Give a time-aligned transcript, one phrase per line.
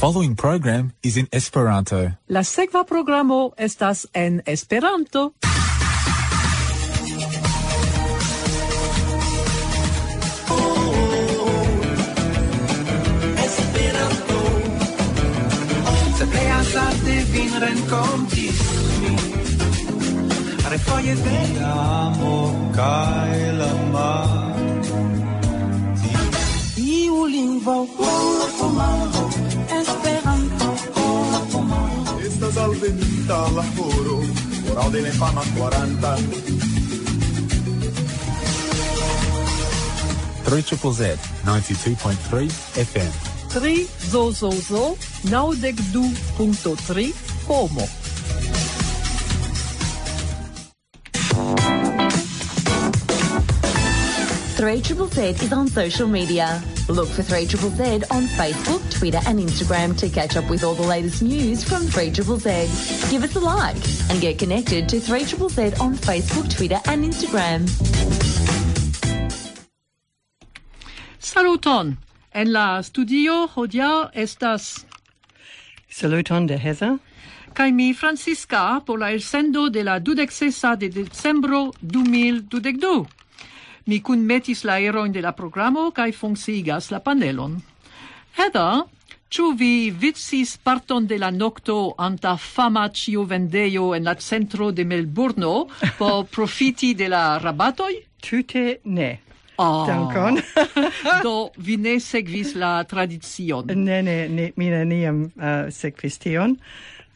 [0.00, 2.12] following program is in Esperanto.
[2.28, 5.34] La sekva programo estas en Esperanto.
[16.16, 18.60] Se plej azarde vin renkontis
[19.00, 19.16] mi
[20.70, 24.56] Refoje de amo kaj la mar
[26.76, 29.49] Iu lingvo ol pomaro
[34.82, 36.80] Three fama 40.
[40.62, 43.10] Triple Z, 92.3 FM.
[43.50, 44.96] 3 zo zo zo,
[46.36, 47.12] punto 3
[47.46, 47.86] como.
[54.82, 56.79] Triple Z is on social media.
[56.90, 60.74] Look for Three Triple Z on Facebook, Twitter, and Instagram to catch up with all
[60.74, 62.50] the latest news from Three Triple Z.
[63.10, 63.76] Give us a like
[64.10, 67.68] and get connected to Three Triple Z on Facebook, Twitter, and Instagram.
[71.20, 71.96] Saluton!
[72.32, 74.84] En la studio hodiaŭ estas
[75.88, 76.98] Saluton de Heather.
[77.54, 83.06] kaj mi Francisca por la elsendo de la dudeksesa de decembro 2022.
[83.86, 87.60] Mi cun metis la eroin de la programo kaj funksigas la panelon.
[88.36, 88.84] Heda,
[89.30, 95.68] Ĉu vi vitsis parton de la nokto anta fama ĉiovendejo en la centro de Melburno
[95.98, 97.92] por profiti de la rabatoj?
[98.18, 99.10] Tute ne.
[99.56, 99.86] Oh.
[99.86, 100.40] Dankon.
[101.24, 103.70] do vi ne sekvis la tradicion.
[103.70, 106.58] Ne, ne, ne mi neniam uh, sekvis tion.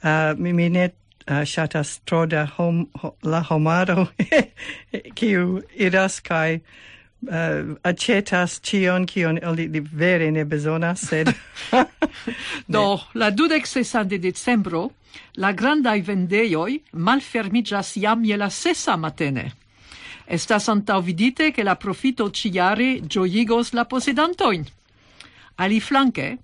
[0.04, 0.90] Uh, mi, mi ne
[1.30, 4.06] uh, ŝatas tro da hom, ho, la homaro
[5.18, 11.32] kiu iras kaj ah, uh, acetas cion cion ili li vere ne bezonas, sed...
[12.74, 14.90] Do, la dudec sesa de decembro,
[15.36, 19.52] la grandai vendeioi malfermigas jam je la sesa matene.
[20.26, 24.64] Estas antau vidite che la profito ciare gioigos la posedantoin.
[25.56, 26.38] Ali flanque,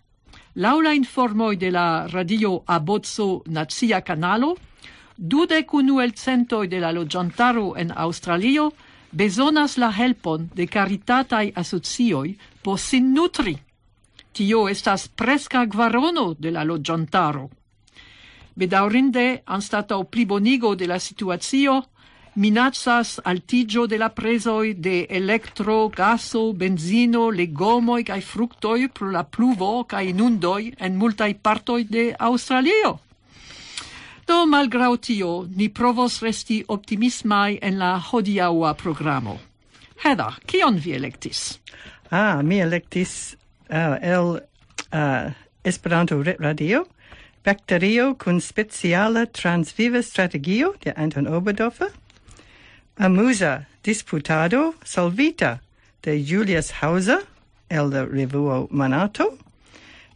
[0.55, 4.57] laula informoi de la radio Abozzo Nazia Canalo,
[5.21, 8.71] dudec unu el centoi de la loĝantaro en Aŭstralio
[9.13, 13.53] bezonas la helpon de caritataj asocioj por sin nutri.
[14.33, 17.51] Tio estas presca kvarono de la loĝantaro.
[18.57, 21.83] Bedaŭrinde, anstataŭ plibonigo de la situacio,
[22.37, 29.85] minacas altigio de la presoi de electro, gaso, benzino, legomoi cae fructoi pro la pluvo
[29.85, 32.99] cae inundoi en multai partoi de Australio.
[34.31, 39.33] Do malgrau tio, ni provos resti optimismai en la hodiaua programo.
[40.05, 41.59] Hedda, kion vi electis?
[42.13, 44.39] Ah, mi electis uh, eh, el
[44.93, 45.33] uh,
[45.65, 46.85] Esperanto Radio,
[47.45, 51.91] Bacterio kun speciala transviva strategio de Anton Oberdorfer,
[52.99, 55.59] Amusa disputado solvita
[56.03, 57.27] de Julius Hauser
[57.69, 59.39] el de revuo Manato,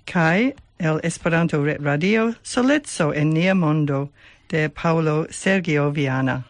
[0.06, 0.54] kai
[0.84, 4.10] el Esperanto Ret Radio Soleco en Nia Mondo
[4.48, 6.44] de Paolo Sergio Viana.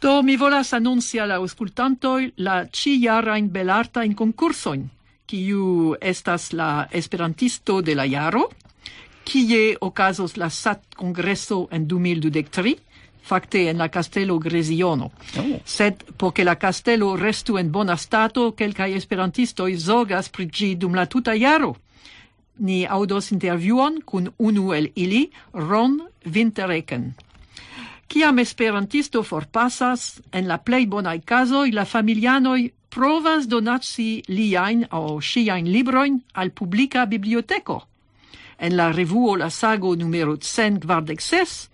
[0.00, 4.90] Do mi volas annunci al auscultantoi la ciarain belartain concursoin,
[5.26, 8.50] kiu estas la esperantisto de la jaro,
[9.24, 12.76] kie okazos la SAT congresso en 2023,
[13.24, 15.10] Fakte en la castello Gresiono.
[15.38, 15.60] Oh.
[15.64, 16.04] Sed,
[16.34, 21.76] ke la castello restu en bona stato, quelcae esperantistoi zogas pri dum la tuta jaro
[22.58, 27.14] ni audos intervjuon kun unu el ili, Ron Wintereken.
[28.08, 35.66] Kiam esperantisto forpasas, en la plej bonaj kazoj la familianoj provas donaci liajn aŭ ŝiajn
[35.66, 37.80] librojn al publika biblioteko.
[38.58, 41.70] En la revuo La Sago numero 146,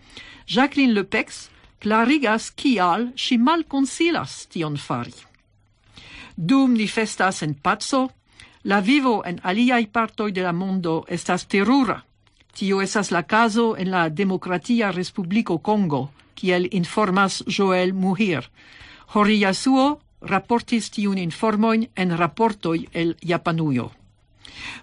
[0.47, 1.49] Jacqueline Lepex
[1.81, 5.13] clarigas kial ŝi malkonsilas tion fari.
[6.37, 8.09] Dum ni festas en paco,
[8.63, 12.05] La vivo en aliaj partoj de la mondo estas terura.
[12.53, 18.51] Tio estas la caso en la Democratia Respubliko Kongo, kiel informas Joel Muhir.
[19.15, 23.93] Horiyasuo raportis tiun informoin en raportoi el Japanujo.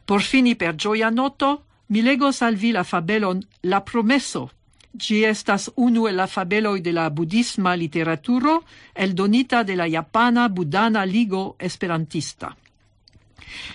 [0.06, 4.50] Por fini per gioia noto, mi legos al vi la fabelon La Promesso.
[4.98, 8.64] Gi estas unu el la fabeloi de la budisma literaturo,
[8.96, 12.56] eldonita de la Japana Budana Ligo Esperantista.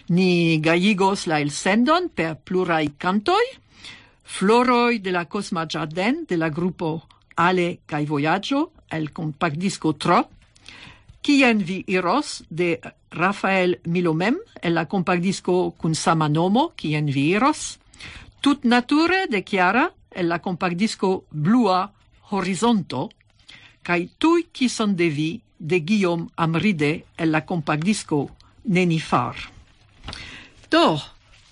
[0.09, 3.45] Ni gaigos la elsendon per plurai cantoi,
[4.25, 7.03] Floroi de la Cosma Jardin de la gruppo
[7.37, 10.29] Ale kai Voyaggio, el compact disco Tro,
[11.23, 12.81] Kien vi iros de
[13.11, 17.79] Rafael Milomem el la compact disco kun sama nomo Kien vi iros,
[18.41, 21.93] Tut nature de Chiara el la compact disco Blua
[22.31, 23.11] Horizonto,
[23.83, 28.31] kai Tui kison de vi de Guillaume Amride el la compact disco
[28.65, 29.37] nenifar.
[30.71, 31.01] Do,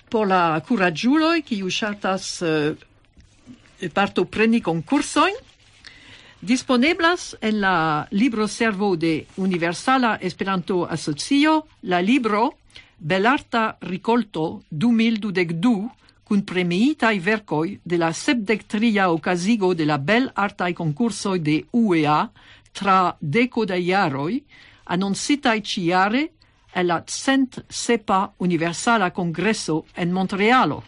[0.09, 2.75] por la curagiuloi, qui usatas uh,
[3.81, 5.35] eh, partopreni concursoin,
[6.41, 12.57] disponeblas en la libro servo de Universala Esperanto Asocio la libro
[12.97, 21.41] Belarta Ricolto 2022 cun premiitai vercoi de la sepdectria ocasigo de la bel artai concursoi
[21.41, 22.31] de UEA
[22.73, 24.45] tra deco da iaroi,
[24.85, 26.31] annoncitai ciare
[26.75, 30.83] el la cent sepa Universala congresso en Montrealo.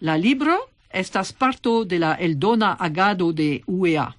[0.00, 4.14] La libro estas parto de la eldona agado de UEA,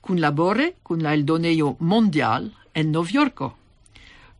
[0.00, 3.56] cun labore cun la eldoneio mondial en Novjorko.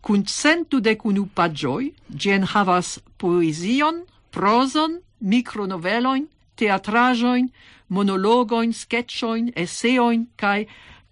[0.03, 6.27] Cun centu de cunu pagioi, gen havas poesion, proson, micronoveloin,
[6.57, 7.49] teatrajoin,
[7.89, 10.67] monologoin, sketchoin, esseoin, cae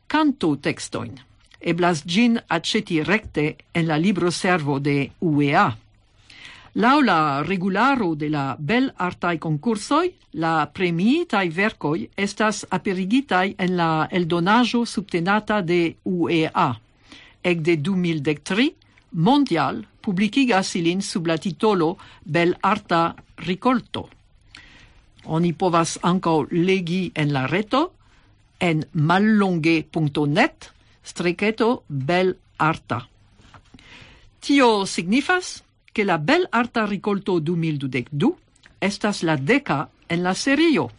[0.09, 1.15] canto textoin
[1.61, 5.77] eblas gin aceti recte en la libro servo de UEA.
[6.75, 14.07] Lau la regularo de la bel artai concursoi, la premiitai vercoi estas aperigitai en la
[14.11, 16.81] eldonajo subtenata de UEA.
[17.43, 18.75] Ec de 2013,
[19.13, 24.09] Mondial publicigas ilin sub la titolo Bel Arta Ricolto.
[25.25, 27.91] Oni povas ankaŭ legi en la reto
[28.61, 30.71] en mallonge.net
[31.03, 33.09] striceto bel arta.
[34.41, 35.63] Tio signifas
[35.93, 38.37] che la bel arta ricolto 2012
[38.81, 40.91] estas la deca en la serio.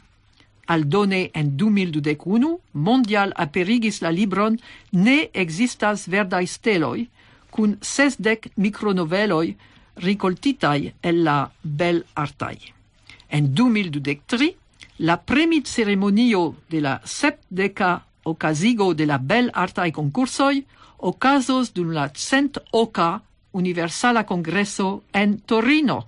[0.67, 4.59] Aldone en 2021 mondial aperigis la libron
[4.91, 7.09] Ne existas verdai steloi
[7.49, 9.55] cun sesdec micronoveloi
[9.95, 12.57] ricoltitai el la bel artai.
[13.27, 14.55] En 2023
[14.99, 20.65] la premit ceremonio de la sepdeca ocasigo de la bel artai concursoi
[20.97, 23.21] ocasos dun la cent oca
[23.51, 26.07] universala congresso en Torino.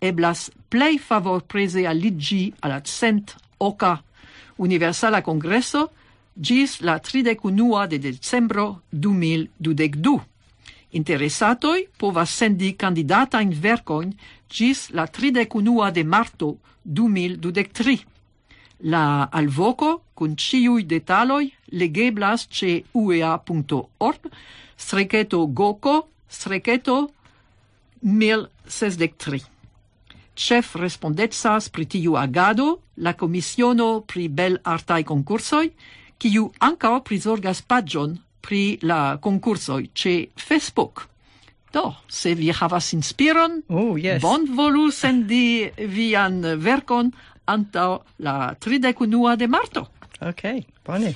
[0.00, 4.02] Eblas plei favor prese aligi alla cent oca
[4.56, 5.90] universala congresso
[6.34, 10.20] gis la tridecunua de decembro 2022.
[10.90, 14.12] Interessatoi povas sendi candidata in vercoin
[14.48, 18.15] gis la tridecunua de marto 2023.
[18.80, 24.30] La alvoco cun ciui detaloi legeblas ce uea.org
[24.76, 27.10] strecheto goco streketo
[28.00, 29.40] 1063.
[30.36, 35.72] Chef respondetsas pri tiu agado la commissiono pri Bel artai concursoi
[36.20, 41.08] kiu anca prisorgas pagion pri la concursoi ce Facebook.
[41.72, 44.22] Do, se vi havas inspiron, oh, yes.
[44.22, 47.10] bon volu sendi vian verkon
[47.46, 49.88] antau la tridec unua de marto.
[50.20, 50.42] Ok,
[50.84, 51.14] bone.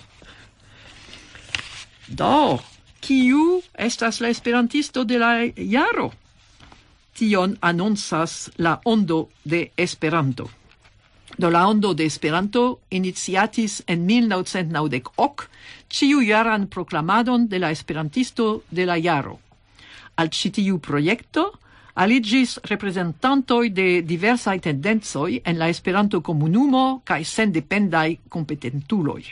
[2.09, 2.61] Do,
[3.00, 6.11] kiu estas la esperantisto de la jaro?
[7.15, 10.50] Tion anonsas la ondo de Esperanto.
[11.38, 15.49] Do la ondo de Esperanto iniciatis en 1998
[15.88, 19.38] ciu jaran proclamadon de la esperantisto de la jaro.
[20.17, 21.60] Al citiu proiecto
[21.95, 29.23] aligis representantoi de diversaj tendenzoi en la Esperanto-komunumo kaj sendependai kompetentuloj.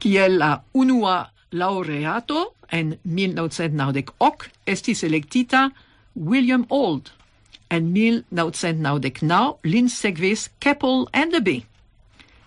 [0.00, 5.70] Kiel la unua laureato en 1990 estis elektita
[6.16, 7.10] William Old.
[7.70, 11.60] En 1999 lin segvis Keppel Enderby.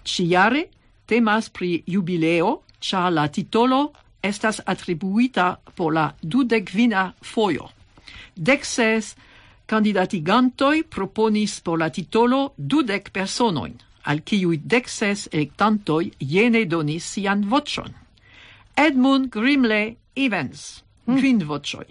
[0.03, 0.67] Ciare
[1.07, 7.69] temas pri jubileo, cia la titolo estas atribuita por la dudecvina fojo.
[8.35, 9.15] Dexes
[9.65, 17.93] candidatigantoi proponis por la titolo dudec personoin, al ciui dexes electantoi jene donis sian vocion.
[18.75, 21.17] Edmund Grimley Evans, mm.
[21.17, 21.87] kvin vocioi.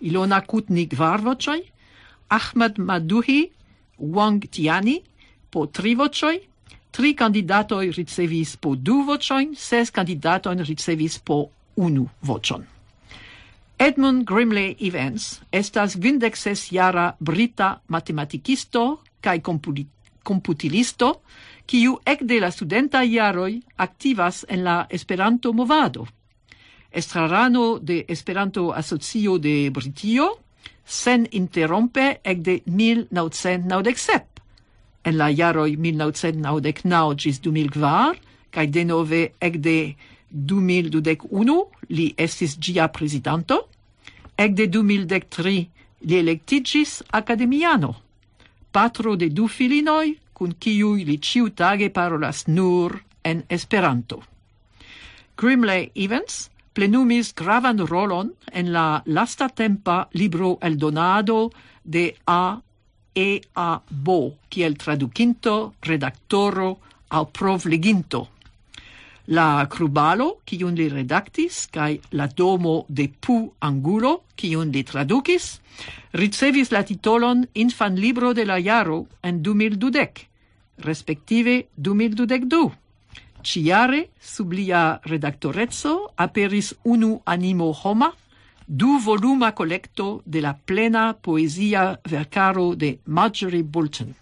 [0.00, 1.62] Ilona Kutnik var vocioi,
[2.28, 3.50] Ahmed Maduhi,
[3.98, 5.00] Wang Tiani,
[5.50, 6.40] po tri vocioi,
[6.92, 12.64] tri candidatoi ricevis po du vocioin, ses candidatoin ricevis po unu vocion.
[13.78, 19.42] Edmund Grimley Evans estas vindexes jara brita matematikisto kaj
[20.24, 21.10] komputilisto,
[21.66, 26.06] kiu ekde la studenta jaroj aktivas en la Esperanto-movado.
[26.90, 30.30] Estrarano de Esperanto-Asocio de Britio,
[30.84, 34.42] sen interrompe ekde 1997,
[35.04, 38.16] en la jaroj 1999 ĝis 2004,
[38.50, 39.94] kaj denove ekde
[40.36, 41.56] 2021
[41.88, 43.58] li estis gia presidente,
[44.36, 45.68] ec de 2013
[46.06, 47.94] li electigis academiano,
[48.72, 54.20] patro de du filinoi, cun kiui li ciutage parolas nur en Esperanto.
[55.36, 61.50] Grimley Evans plenumis gravan rolon en la lasta tempa libro el donado
[61.82, 62.60] de A.
[63.14, 63.40] E.
[63.54, 63.80] A.
[63.88, 66.78] Bo, kiel traducinto, redaktoro
[67.08, 68.35] au provleginto
[69.26, 75.60] la Krubalo, kiun li redactis kai la Domo de Pu Angulo, kiun li tradukis,
[76.14, 80.26] ricevis la titolon Infan Libro de la Jaro en 2012,
[80.78, 82.70] respektive 2012.
[83.46, 88.12] Ciare, sub lia redaktorezzo, aperis unu animo homa,
[88.66, 94.14] du voluma collecto de la plena poesia vercaro de Marjorie Bolton.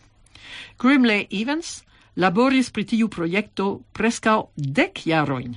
[0.78, 1.84] Grimley Evans
[2.16, 5.56] laboris pri tiu projekto prescau dec jaroin,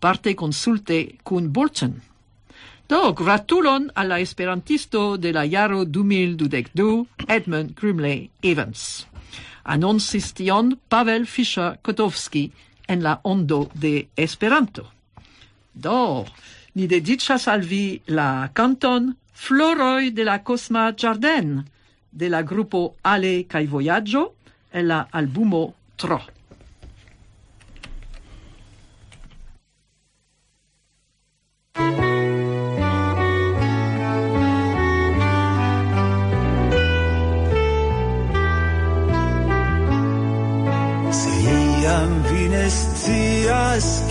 [0.00, 2.00] parte consulte cun Bolton.
[2.88, 9.06] Do, gratulon alla esperantisto de la jaro 2022, Edmund Grimley Evans.
[9.64, 12.50] Annoncis tion Pavel Fischer-Kotowski
[12.88, 14.90] en la ondo de Esperanto.
[15.72, 16.26] Do,
[16.74, 21.62] ni dedicas al vi la canton Floroi de la Cosma Jardin
[22.10, 24.34] de la grupo Ale Kai Voyaggio
[24.70, 25.74] e la albumo
[26.06, 26.32] rostro.
[41.10, 44.04] Serían fines días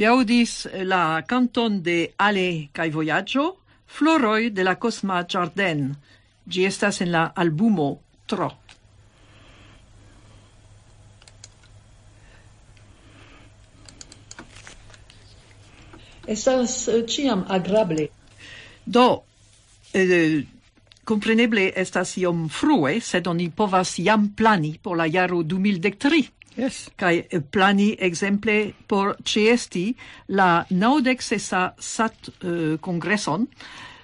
[0.00, 3.42] Vi audis la canton de Ale kai Voyaggio,
[3.84, 5.90] Floroi de la Cosma Jardin.
[6.48, 8.48] Gi estas en la albumo Tro.
[16.26, 18.08] Estas eh, ciam agrable.
[18.86, 19.06] Do,
[19.92, 20.46] eh,
[21.04, 26.39] compreneble estas iom frue, sed oni povas jam plani por la jaro 2013.
[26.56, 26.90] Yes.
[26.96, 29.94] Kai eh, plani exemple por CST
[30.28, 33.46] la naudexesa sat eh, uh, congresson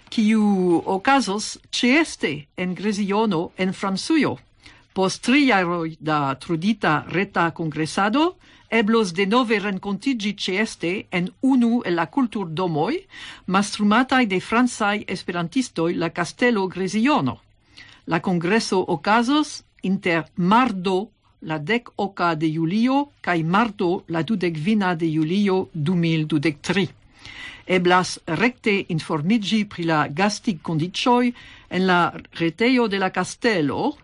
[0.08, 2.24] kiu okazos CST
[2.56, 4.36] en Gresiono en Fransujo.
[4.94, 8.36] Post tri jaroj da trudita reta congressado,
[8.70, 13.02] eblos de nove rencontigi CST en unu el la cultur domoi,
[13.46, 17.40] mastrumatai de fransai esperantistoi la Castello Gresiono.
[18.06, 21.10] La congreso ocasos inter mardo
[21.42, 26.88] la dec oca de julio cae marto la dudec vina de julio 2023.
[27.66, 31.32] Eblas recte informigi pri la gastic condicioi
[31.68, 33.96] en la reteio de la castello,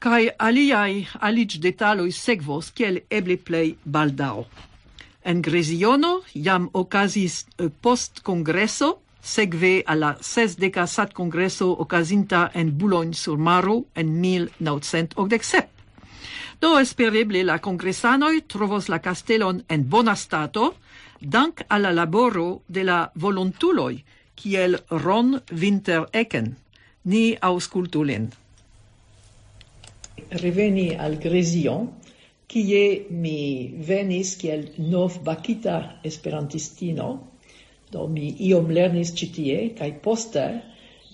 [0.00, 4.46] cae aliai alic detaloi segvos kiel eble plei baldao.
[5.22, 13.86] En Gresiono jam ocasis eh, post congresso segve alla sesdeca sat congresso ocasinta en Boulogne-sur-Maro
[13.94, 15.68] en 1987.
[16.60, 20.74] Do espereble la congressanoi trovos la castellon en bona stato,
[21.20, 24.02] dank alla laboro de la volontuloi,
[24.34, 26.56] kiel Ron Winter Ecken.
[27.04, 28.28] Ni auscultu lin.
[30.30, 31.88] Reveni al Gresion,
[32.46, 37.29] kie mi venis kiel nov bakita esperantistino,
[37.90, 40.44] Do mi iom lernis ĉi tie kaj poste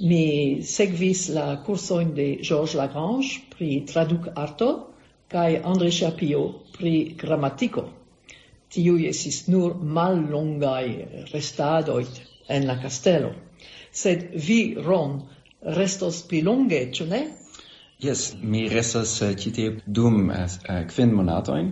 [0.00, 4.68] mi sekvis la kursojn de Georges Lagrange pri traduk arto
[5.32, 6.42] kaj André Chapio
[6.76, 6.92] pri
[7.22, 7.86] gramatiko.
[8.72, 10.84] Tiuj estis nur mallongaj
[11.32, 12.04] restadoj
[12.48, 13.32] en la kastelo.
[13.92, 15.22] Sed vi, Ron,
[15.78, 17.22] restos pli longe, ĉu ne?
[18.02, 20.58] Yes, mi restas uh, eh, tie dum uh,
[20.90, 21.70] kvin monatoin.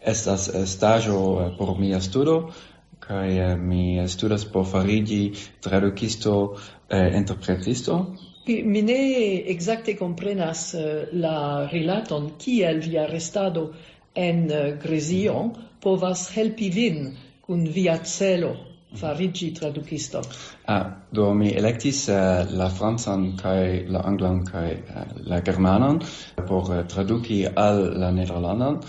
[0.00, 2.38] Estas uh, stajo uh, por mia studo,
[3.00, 6.56] kaj eh, mi studas por farigi tradukisto
[6.88, 8.16] eh, interpretisto.
[8.46, 9.00] Mi ne
[9.52, 13.72] exacte comprenas eh, la rilaton kiel via restado
[14.14, 15.68] en eh, Grezio mhm.
[15.80, 17.16] povas helpi vin
[17.46, 18.56] kun via celo
[18.96, 20.22] farigi tradukisto.
[20.66, 26.00] Ah, do mi electis uh, eh, la francan kai la anglan kai uh, la germanan
[26.48, 28.80] por uh, traduki al la nederlandan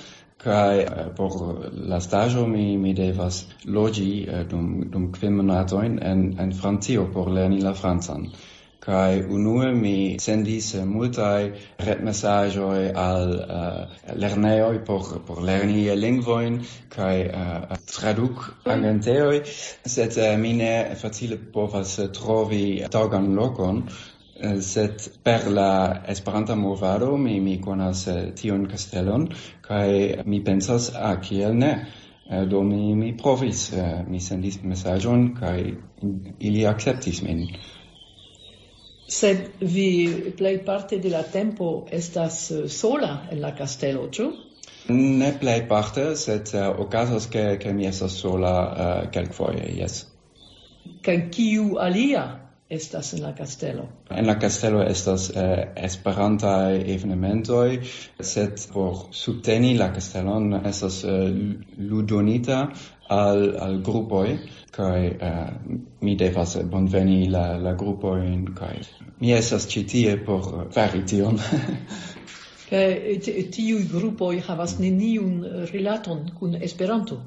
[0.41, 6.39] kai eh, por la stajo mi mi devas logi eh, dum dum kvin monatoin en
[6.39, 8.31] en Francio por lerni la francan.
[8.81, 16.57] Kai unue mi sendis eh, multai retmessagoi al uh, lerneoi por por lerni lingvoin
[16.89, 19.43] kai uh, traduk agenteoi
[19.85, 23.83] set uh, mine facile povas trovi tagan lokon
[24.41, 29.27] Eh, sed per la Esperanta movado mi mi konas eh, tion castellon
[29.61, 31.85] kai mi pensas a kiel ne?
[32.29, 33.71] Eh, do mi mi provis
[34.07, 35.75] mi sendis mesaĝon kai
[36.39, 37.45] ili akceptis min.
[39.07, 44.31] Sed vi plej parte de la tempo estas sola en la castello ĉu?
[44.89, 50.05] Ne plej parte, sed uh, okazas ke ke mi estas sola uh, kelkfoje, jes.
[51.05, 52.40] Kaj kiu alia
[52.71, 53.87] estas en la castelo?
[54.09, 57.79] En la castelo estas eh, esperantaj evenementoj,
[58.19, 61.09] sed por subteni la castelon estas eh,
[61.77, 62.61] ludonita
[63.11, 64.37] al al grupoj
[64.71, 65.47] kaj eh,
[66.01, 68.77] mi devas bonveni la la grupojn kaj
[69.19, 71.39] mi estas ĉi tie por fari tion.
[72.71, 73.19] Kaj
[73.51, 77.19] tiuj grupoj havas neniun rilaton kun Esperanto.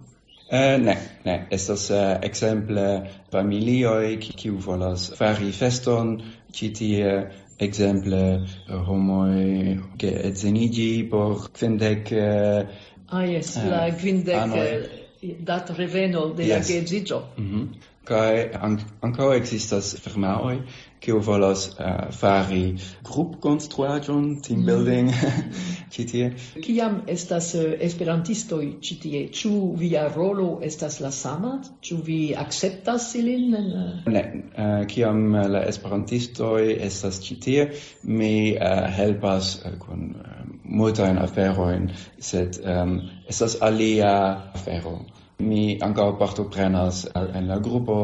[0.50, 6.18] Eh, ne, ne, estas uh, eh, exemple familioi kiu volas fari feston,
[6.52, 12.10] ci tie exemple homoi che etzenigi por quindec...
[12.10, 12.66] Uh, eh,
[13.08, 14.54] ah, yes, eh, la quindec.
[14.54, 15.02] Eh,
[15.40, 16.68] dat reveno de yes.
[16.68, 17.22] la geedzigio.
[17.36, 17.68] Mm -hmm.
[18.04, 20.62] Kai an, anco existas firmaoi
[21.04, 22.62] kiu volas uh, eh, fari
[23.04, 24.66] grup konstruaĵon team mm.
[24.66, 25.10] building
[25.94, 26.30] ĉi tie.
[26.64, 31.58] Kiam estas uh, esperantistoj ĉi tie ĉu via rolo estas la sama?
[31.84, 34.12] Ĉu vi akceptas ilin en eh?
[34.16, 37.68] ne uh, kiam la esperantistoj estas ĉi tie
[38.02, 42.96] mi uh, helpas uh, kun uh, multajn aferojn sed um,
[43.28, 44.14] estas alia
[44.54, 44.98] afero.
[45.38, 47.98] Mi ankaŭ partoprenas en la grupo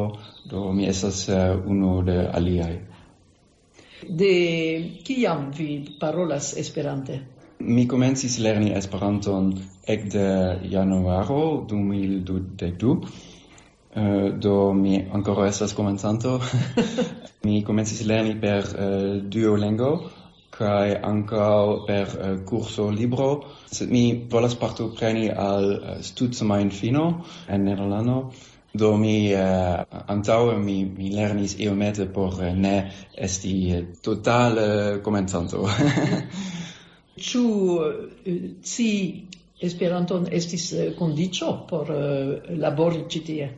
[0.50, 2.89] do mi estas uh, unu de aliaj.
[4.08, 7.20] De kiam vi parolas Esperante?
[7.60, 9.50] Mi komencis lerni Esperanton
[9.86, 12.94] ekde januaro 2022.
[13.90, 16.40] Uh, eh, do mi ancora estas komencanto.
[17.44, 19.90] mi komencis lerni per uh, Duolingo,
[20.54, 23.28] kaj ankaŭ per eh, uh, kurso libro,
[23.66, 27.04] sed mi volas partopreni al uh, studsemajnfino
[27.48, 28.30] en Nederlando,
[28.72, 32.74] Do mi uh, antaŭe mi mi lernis iomete por uh, ne
[33.18, 35.64] esti eh, uh, totale komencanto.
[37.30, 37.42] Ĉu
[38.64, 38.90] ci
[39.60, 41.90] Esperanton estis kondiĉo por
[42.56, 43.48] labori ĉi tie?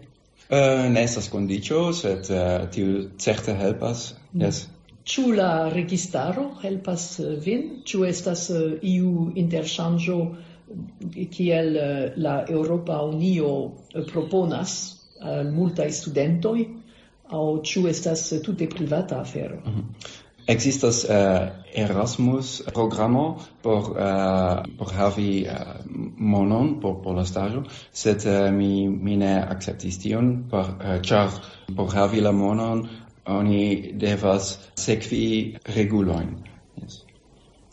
[0.94, 2.26] ne estas kondiĉo, sed
[2.74, 4.02] tiu certe helpas.
[4.32, 4.40] Mm.
[4.42, 4.64] Yes.
[5.06, 7.04] Ĉu la registaro helpas
[7.44, 7.68] vin?
[7.86, 8.48] Ĉu estas
[8.82, 10.18] iu interŝanĝo
[11.36, 11.78] kiel
[12.16, 13.54] la Europa Unio
[14.10, 14.74] proponas
[15.22, 16.58] al multaj studentoj
[17.32, 19.56] aŭ ĉu estas tute privata afero?
[19.64, 20.20] Mm -hmm.
[20.46, 25.84] Existas uh, Erasmus programo por uh, por havi uh,
[26.16, 31.30] monon por por la stajo, sed uh, mi mi ne akceptis tion por uh, ĉar
[31.76, 32.88] por havi la monon
[33.26, 36.36] oni devas sekvi regulojn.
[36.82, 37.04] Yes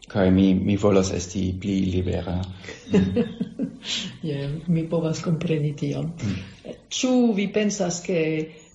[0.10, 2.40] kaj mi mi volas esti pli libera.
[4.30, 6.12] Je, mi povas kompreni tion.
[6.24, 6.74] Mm.
[6.90, 7.36] Ĉu mm.
[7.36, 8.20] vi pensas ke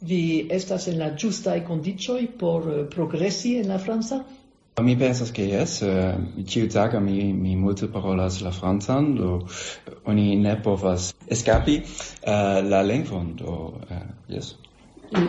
[0.01, 4.23] vi estas en la ĝustaj kondiĉoj por eh, progresi en la franca?
[4.83, 9.47] Mi pensas che yes, uh, eh, ciu taga mi, mi multe parolas la francan, do
[10.05, 11.87] oni ne povas escapi uh,
[12.33, 13.53] eh, la lingvon, do
[13.91, 14.57] uh, yes.
[15.13, 15.29] Mm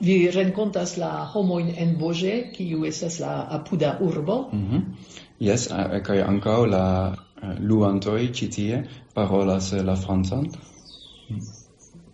[0.00, 4.48] vi rencontas la homoin en Boje, kiu estas la apuda urbo.
[4.52, 4.82] Mm -hmm.
[5.40, 5.68] Yes,
[6.02, 7.16] kaj ankaŭ la
[7.60, 8.82] luantoj ĉi tie
[9.14, 10.48] parolas eh, la francan.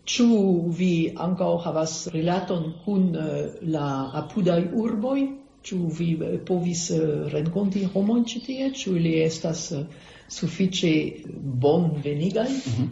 [0.08, 0.28] Ĉu
[0.78, 0.92] vi
[1.26, 3.88] ankaŭ havas rilaton kun eh, la
[4.22, 5.26] apudaj urboj?
[5.62, 6.90] Ĉu vi eh, povis
[7.34, 8.70] renkonti homojn ĉi tie?
[8.80, 9.72] Ĉu ili estas
[10.28, 10.94] sufiĉe
[11.66, 12.48] bonvenigaj?
[12.48, 12.88] Mm -hmm.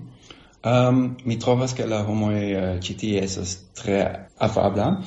[0.66, 5.00] Um, mi trovas che la homo uh, eh, citi esas tre afabla.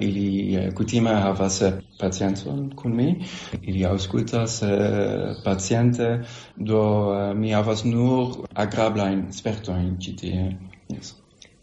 [0.00, 3.24] Ili uh, kutime havas eh, pacienton kun mi.
[3.62, 6.24] Ili auscultas uh, paciente,
[6.56, 6.80] do
[7.12, 10.56] uh, mi havas nur agrabla in sperto in citi.
[10.88, 11.14] Yes.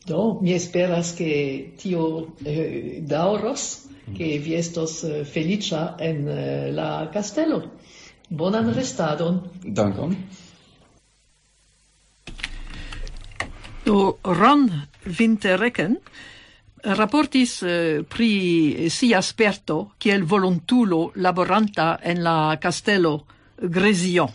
[0.05, 4.43] Do, mi esperas che tio eh, dauros, che mm.
[4.43, 7.71] vi estos eh, felicia en eh, la castello.
[8.29, 8.73] Bonan mm.
[8.73, 9.41] restadon.
[9.61, 10.15] Dankon.
[13.85, 14.67] Do Ron
[15.05, 23.25] Winterrecken eh, raportis eh, pri sia sperto kiel volontulo laboranta en la castello
[23.57, 24.29] Gresion.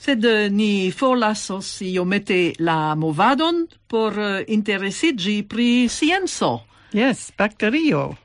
[0.00, 6.64] Sed eh, ni forlasos iomete la movadon por eh, interesiĝi pri scienco.
[6.96, 8.16] Yes, bakterio.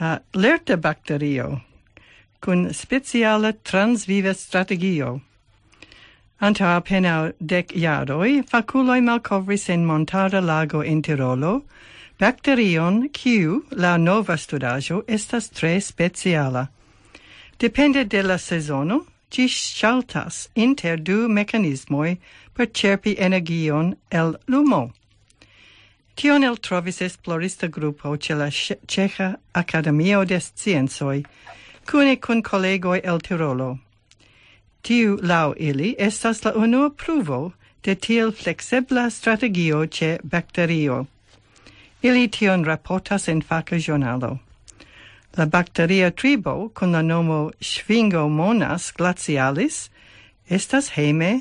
[0.00, 1.60] Uh, lerte bakterio
[2.40, 5.18] kun speciala transviva strategio.
[6.40, 11.62] Anta apenaŭ dec jaroj, faculoi malcovris en montara lago in Tirolo
[12.20, 16.66] bacterion, quiu, la nova studaĵo estas tre speciala.
[17.58, 22.16] Depende de la sezono, ci saltas inter du mecanismoi
[22.54, 24.90] per cerpi energion el lumo.
[26.14, 28.50] Tion el trovis esplorista grupo ce la
[28.86, 31.24] Ĉeĥa Academio de Scienzoi,
[31.86, 33.78] cune cun collegoi el Tirolo.
[34.82, 37.52] Tiu lau ili estas la unua pruvo
[37.84, 41.06] de tiel flexebla strategio ce bacterio.
[42.02, 44.38] Ili tion raportas en faca giornalo.
[45.36, 49.90] La bacteria tribo con la nomo Schwingomonas glacialis
[50.48, 51.40] estas heme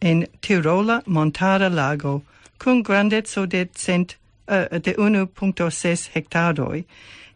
[0.00, 2.22] en Tirola montara lago
[2.58, 4.16] cum grandezzo de cent
[4.48, 6.84] uh, de 1.6 hectaroi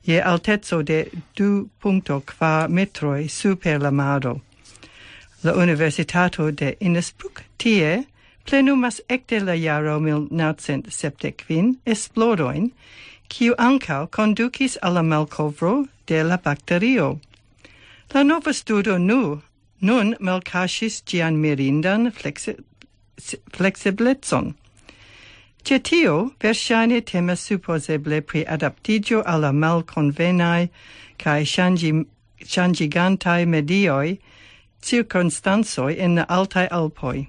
[0.03, 1.05] je altezzo de
[1.37, 4.41] 2.4 metroi super la maro.
[5.45, 8.07] La Universitato de Innsbruck tie
[8.45, 12.73] plenumas ecte la jaro 1975 esplodoin,
[13.29, 17.21] kiu ancau conducis alla malcovro de la bacterio.
[18.15, 19.43] La nova studo nu,
[19.81, 22.57] nun malcasis gian mirindan flexi
[23.53, 24.55] flexiblezon.
[25.63, 30.69] Ce tio, versaine temas supposeble pri adaptigio alla malconvenai
[31.17, 32.07] cae changi,
[32.45, 34.19] changigantai medioi
[34.83, 37.29] circunstansoi in altai alpoi.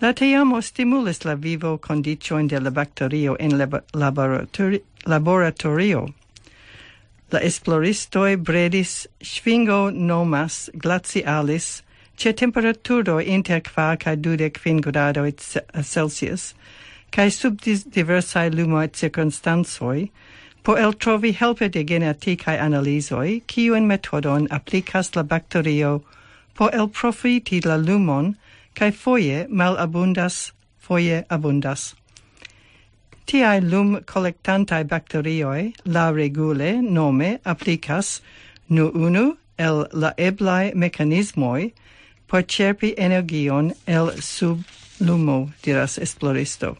[0.00, 3.58] La teamo stimulis la vivo condicioin de la bacterio in
[3.92, 6.14] laboratori laboratorio.
[7.32, 11.82] La esploristoi bredis sfingo nomas glacialis
[12.16, 15.32] ce temperaturo inter qua ca dudec fin gradoi
[15.82, 16.54] Celsius,
[17.10, 20.10] cae sub diversae lumoi circunstansoi,
[20.62, 26.02] po el trovi helpe de geneticae analisoi, ciuen metodon applicas la bacterio
[26.56, 28.36] por el profiti la lumon,
[28.74, 31.94] cae foie malabundas, foie abundas.
[33.26, 38.20] Tiae lum collectantae bacterioi la regule nome applicas
[38.68, 41.72] nu unu el la eblae mecanismoi
[42.26, 44.64] por cerpi energion el sub
[45.00, 46.76] lumo, diras esploristo.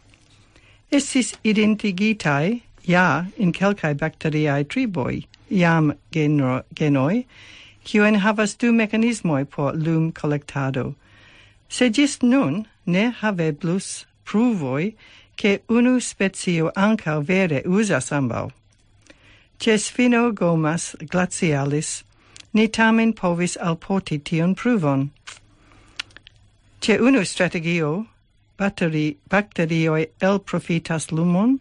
[0.91, 7.25] Estis identigitae, ja, in calcae bacteriae triboi, iam genro, genoi,
[7.87, 10.95] kiu enhavas du mecanismoi por lum collectado.
[11.69, 14.95] Se gis nun ne haveblus pruvoi
[15.37, 18.51] che unu spezio ancao vere usas ambau.
[19.61, 22.03] Cies fino gomas glacialis,
[22.53, 25.11] ni tamen povis alporti tion pruvon.
[26.81, 28.07] Ce unu strategio,
[28.59, 31.61] batteri, bacterioi el profitas lumon,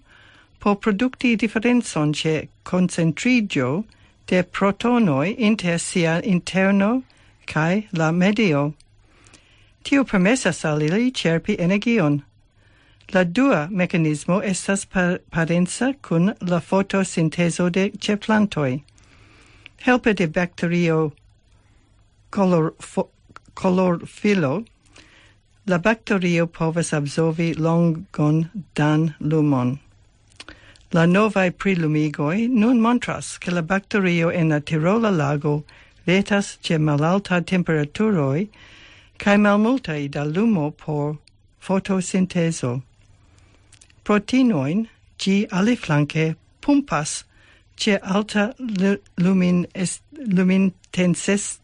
[0.59, 3.85] po producti differenzon ce concentrigio
[4.27, 7.03] de protonoi inter sia interno
[7.45, 8.73] cae la medio.
[9.83, 12.23] Tio permessas al ili cerpi energion.
[13.13, 18.83] La dua mecanismo estas par parenza cun la fotosinteso de ceplantoi.
[19.77, 21.11] Helpe de bacterio
[22.31, 22.73] color,
[23.53, 24.65] colorfilo,
[25.67, 29.79] la bacterio povas absorbi longon dan lumon.
[30.93, 35.63] La novae prilumigoi nun montras che la bacterio en la Tirola lago
[36.05, 38.49] vetas ce malalta temperaturoi
[39.17, 41.17] cae malmultai da lumo por
[41.59, 42.83] fotosinteso.
[44.03, 47.23] Proteinoin gi aliflanque pumpas
[47.75, 48.53] ce alta
[49.17, 51.59] lumin est, lumin tenses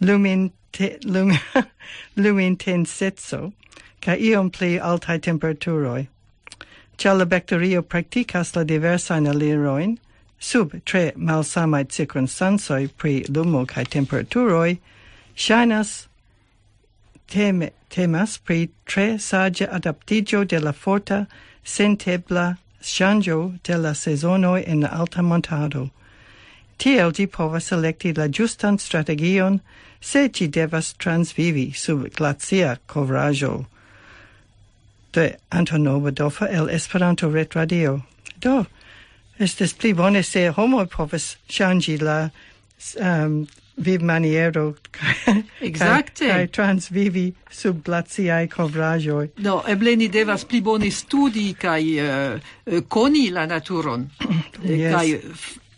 [0.00, 1.32] lumin te, lum,
[2.16, 3.52] lumin tensetso
[4.00, 6.08] ca iom pli altai temperaturoi.
[6.96, 9.98] Cia la bacterio practicas la diversain aliroin,
[10.38, 14.78] sub tre malsamai circunstansoi pri lumo cae temperaturoi,
[15.36, 16.06] shainas
[17.26, 21.26] teme, temas pri tre sage adaptigio de la forta
[21.64, 25.90] sentebla shangio de la sezonoi en la alta montado.
[26.78, 29.60] Tiel gi povas selecti la justan strategion
[30.00, 33.66] se ci devas transvivi sub glacia covrajo
[35.14, 38.02] de Antono Badolfo el Esperanto Ret Radio.
[38.40, 38.64] Do,
[39.38, 42.30] estes pli bone se homo povas changi la
[43.00, 43.46] um,
[43.76, 44.74] vivmaniero
[45.60, 46.28] Exacte.
[46.28, 53.30] kaj transvivi sub glaciaj covrajoi Do, eble ni devas pli bone studi kaj uh, koni
[53.30, 54.10] la naturon
[54.62, 54.94] yes.
[54.94, 55.08] kaj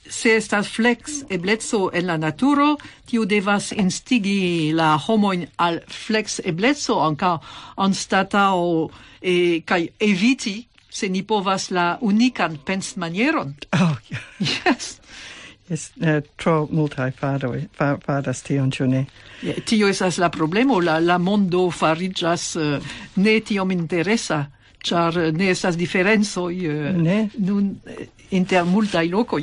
[0.08, 7.00] se estas flex eblezzo en la naturo, tiu devas instigi la homoin al flex eblezzo,
[7.02, 7.38] anca
[7.76, 8.90] anstatao
[9.20, 13.54] e, kai eviti se ni povas la unican pens manieron.
[13.72, 14.22] Oh, yeah.
[14.64, 15.00] yes.
[15.68, 19.00] Yes, uh, tro multae fadoi, fa, fadas tion, ĉu ne?
[19.42, 24.44] Yeah, tio esas la problemo, la, la mondo farigas uh, eh, ne tiom interesa,
[24.78, 27.18] char ne esas diferencoj uh, ne.
[27.42, 27.74] nun
[28.30, 29.42] inter multaj lokoj.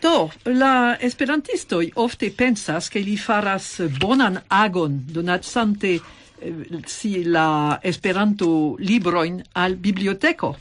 [0.00, 3.66] Do, la esperantistoj ofte pensas ke li faras
[4.00, 6.54] bonan agon donacante eh,
[6.88, 10.54] si la Esperanto librojn al biblioteko.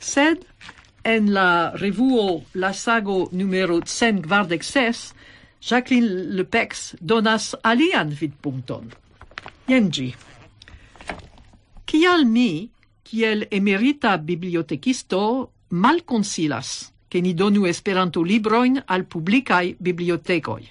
[0.00, 0.46] Sed
[1.04, 5.14] en la revuo La Sago numero 146,
[5.60, 8.88] Jacqueline Lepex donas alian vidpunkton.
[9.68, 10.08] Jen ĝi.
[11.84, 12.70] Kial mi,
[13.04, 15.20] kiel emerita bibliotekisto,
[15.68, 20.64] malkonsilas che ni donu Esperanto libroin al publicai bibliotecoi.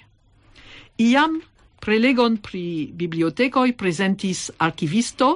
[0.96, 1.40] Iam
[1.78, 5.28] prelegon pri bibliotecoi presentis archivisto,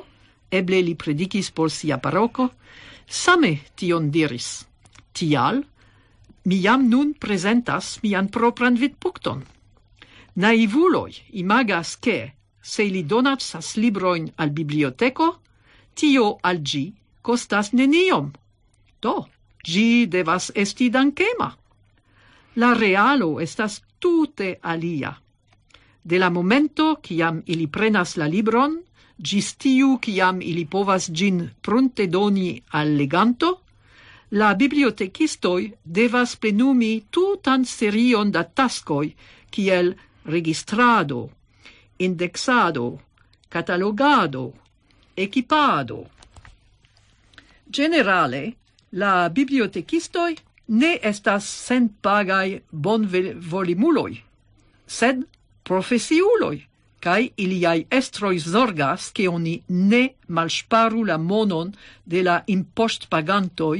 [0.50, 2.48] eble li predicis por sia paroco,
[3.06, 4.66] same tion diris.
[5.12, 5.62] Tial,
[6.42, 9.44] mi jam nun presentas mian propran vidpunkton.
[10.42, 15.38] Naivuloj imagas che, se li donacas libroin al biblioteco,
[15.94, 16.90] tio al gi
[17.22, 18.32] costas neniom.
[18.98, 19.16] Do,
[19.66, 21.50] Gi devas esti dankema.
[22.62, 25.12] La realo estas tute alia.
[26.02, 28.76] De la momento kiam ili prenas la libron,
[29.18, 33.50] gis tiu kiam ili povas gin prunte doni al leganto,
[34.30, 39.10] la bibliotekistoj devas plenumi tutan serion da taskoj
[39.50, 41.28] kiel registrado,
[41.98, 42.98] indexado,
[43.48, 44.52] catalogado,
[45.16, 46.04] equipado.
[47.66, 48.42] Generale,
[48.92, 50.36] la bibliotekistoj
[50.68, 54.12] ne estas senpagaj bonvolimuloj,
[54.86, 55.22] sed
[55.62, 56.56] profesiuloj,
[57.00, 61.72] kaj iliaj estroj zorgas, ke oni ne malŝparu la monon
[62.04, 63.78] de la impoŝtpagantoj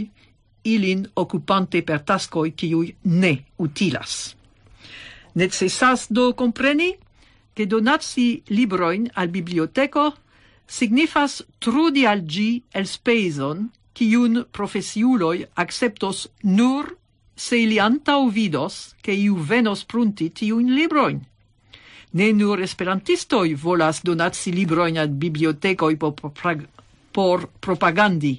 [0.66, 4.36] ilin okupante per taskoj, kiuj ne utilas.
[5.34, 6.94] Necesas do compreni
[7.54, 10.14] che donaci libroin al biblioteco
[10.66, 16.90] signifas trudi al gi el speson kiun profesiuloi acceptos nur
[17.36, 21.20] se ili antau vidos che iu venos prunti tiun libroin.
[22.12, 26.14] Ne nur esperantistoi volas donatsi libroin ad bibliotecoi por,
[27.12, 28.34] por propagandi.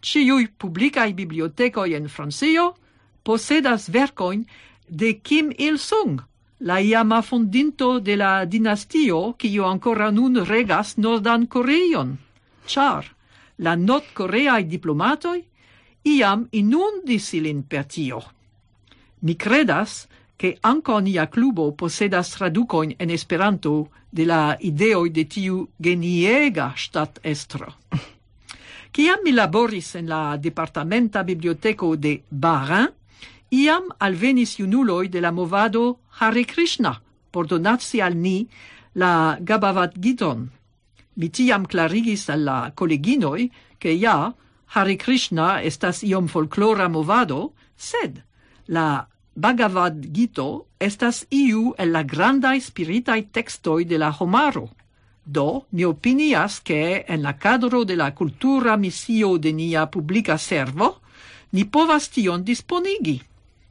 [0.00, 2.74] Ciui publicae bibliotecoi en Francio
[3.22, 4.46] posedas vercoin
[4.88, 6.20] de Kim Il-sung,
[6.60, 12.16] la iama fondinto de la dinastio, cio ancora nun regas Nordan Koreon.
[12.66, 13.04] Char,
[13.64, 15.40] la nord-coreai diplomatoi
[16.02, 18.20] iam inundis ilin per tio.
[19.20, 25.68] Mi credas che anco nia clubo posedas traducoin en Esperanto de la ideoi de tiu
[25.76, 27.74] geniega stat estro.
[28.92, 32.88] Ciam mi laboris en la departamenta biblioteco de Barin,
[33.50, 38.48] iam alvenis iunuloi de la movado Hare Krishna por donatsi al ni
[38.94, 40.48] la Gabavad Giton.
[41.14, 44.32] Mi tiam clarigis al la colleginoi che ja,
[44.72, 48.22] Hare Krishna estas iom folklora movado, sed
[48.66, 50.46] la Bhagavad Gita
[50.78, 54.68] estas iu el la grandai spiritai textoi de la homaro.
[55.24, 61.00] Do, mi opinias che en la cadro de la cultura misio de nia publica servo,
[61.52, 63.20] ni povas tion disponigi.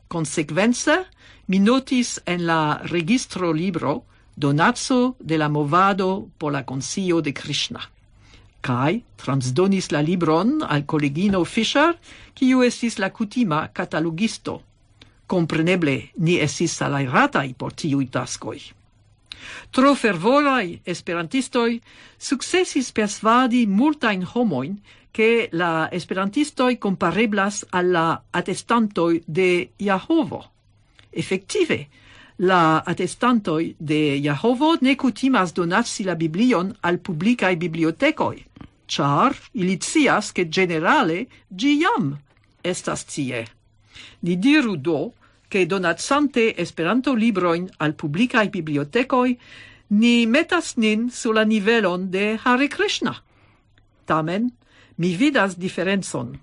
[0.08, 1.06] Consequenza,
[1.48, 4.04] mi notis en la registro libro
[4.40, 7.82] Donazzo de la movado por la consio de Krishna.
[8.62, 11.98] Kai transdonis la libron al kolegino Fischer,
[12.34, 14.62] kiu estis la kutima katalogisto.
[15.28, 18.62] Compreneble, ni estis salairatai por tiui taskoi.
[19.76, 21.82] Tro fervoraj esperantistoj
[22.18, 24.80] successis persvadi multajn homojn,
[25.12, 30.46] che la esperantistoi compareblas alla attestantoi de Jahovo.
[31.12, 31.88] Effective,
[32.42, 38.46] La attestantoi de Jehovo ne kutimas donatsi la Biblion al publicae bibliotecoi,
[38.88, 42.14] char ili cias ke generale giam
[42.64, 43.44] estas tie.
[44.24, 45.12] Ni diru do,
[45.50, 49.38] che donatsante Esperanto libroin al publicae bibliotekoi
[49.90, 53.18] ni metas nin sur la nivelon de Hare Krishna.
[54.06, 54.48] Tamen,
[54.96, 56.38] mi vidas diferenzon,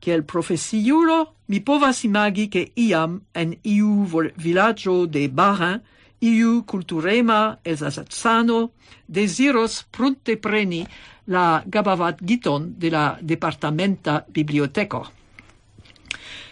[0.00, 5.80] kiel profesiulo Mi povas imagi che iam en iu villaggio de Barin
[6.20, 8.70] iu culturema elsasatsano
[9.06, 10.86] desiros prunte preni
[11.26, 15.04] la Gabavad Giton de la departamenta biblioteco.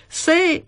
[0.08, 0.64] Se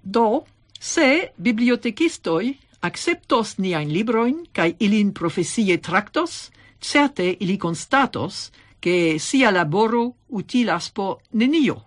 [0.00, 0.44] do
[0.80, 10.14] se bibliotekistoi acceptos niain libroin cae ilin profesie tractos, certe ili constatos che sia laboro
[10.28, 11.85] utilas po nenio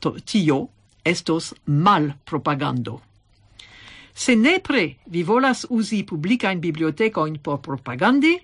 [0.00, 0.68] tio
[1.04, 3.02] estos mal propagando.
[4.14, 8.34] Se nepre vi volas usi publicain bibliotecoin por propagandi,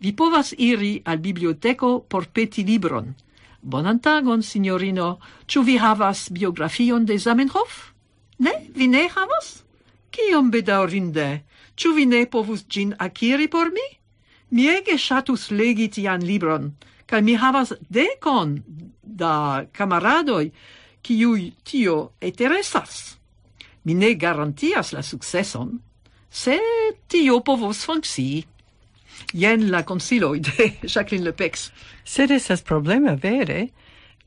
[0.00, 3.14] vi povas iri al biblioteco por peti libron.
[3.60, 7.92] Bonan tagon, signorino, ciu vi havas biografion de Zamenhof?
[8.38, 9.64] Ne, vi ne havas?
[10.10, 11.42] Kiom bedaurinde,
[11.76, 13.84] ciu vi ne povus gin akiri por mi?
[14.50, 16.72] Mi ege shatus legi tian libron,
[17.06, 18.62] kaj mi havas decon
[19.02, 20.52] da camaradoi,
[21.08, 23.16] kiui tio interesas.
[23.84, 25.78] Mi ne garantias la successon,
[26.30, 26.58] se
[27.08, 28.44] tio povos funccii.
[29.32, 31.70] Jen la consiloi de Jacqueline Lepex.
[32.04, 33.68] Sed esas problema vere,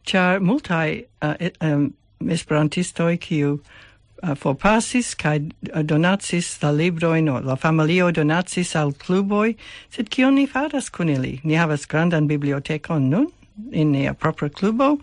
[0.04, 1.94] char multai uh, um,
[2.28, 5.38] esperantistoi kiu uh, forpasis kai
[5.72, 9.56] uh, donacis la libroin o la familio donatsis al cluboi,
[9.90, 11.40] sed kion ni faras kun ili?
[11.44, 13.32] Ni havas grandan bibliotekon nun
[13.72, 14.98] in nia propra clubo,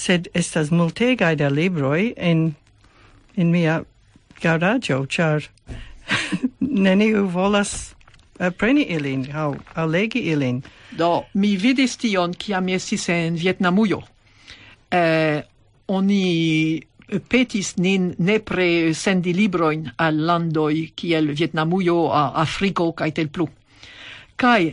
[0.00, 2.50] sed estas multega da libroi en
[3.36, 3.80] en mia
[4.42, 5.46] garaĝo, ĉar
[6.86, 7.72] neniu volas
[8.40, 10.62] uh, preni ilin aŭ, aŭ legi ilin.
[10.96, 14.00] Do, mi vidis tion kiam estis en Vjetnamujo.
[14.90, 15.42] Eh,
[15.86, 16.24] oni
[16.76, 21.98] eh, petis nin nepre sendi libroin al landoj kiel Vjetnamujo,
[22.42, 23.46] Afriko kaj tel plu.
[24.40, 24.72] Kaj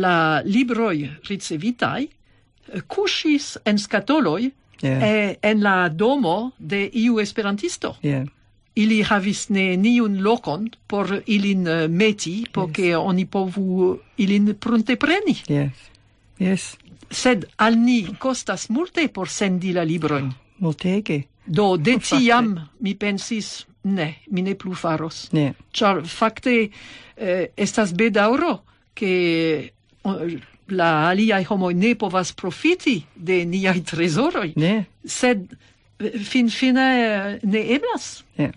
[0.00, 0.96] la libroj
[1.28, 4.48] ricevitaj eh, kuŝis en skatoloj
[4.82, 5.02] yeah.
[5.02, 7.96] e, en la domo de iu esperantisto.
[8.02, 8.26] Yeah.
[8.74, 12.96] Ili havis ne niun lokon por ilin eh, meti, por yes.
[12.96, 15.34] oni povu ilin prunte preni.
[15.48, 15.88] Yes.
[16.38, 16.76] Yes.
[17.10, 20.30] Sed al ni costas multe por sendi la libron.
[20.58, 21.24] Multege.
[21.44, 25.28] Do, de tiam mi pensis, ne, mi ne plu faros.
[25.32, 25.54] Ne.
[25.72, 26.70] Char, facte,
[27.16, 28.62] eh, estas bedauro,
[28.94, 29.72] che
[30.70, 34.52] la aliai homoi ne povas profiti de niai tresoroi.
[34.56, 34.84] Ne.
[35.04, 35.48] Sed
[36.24, 38.24] finfine ne eblas.
[38.38, 38.52] Yeah.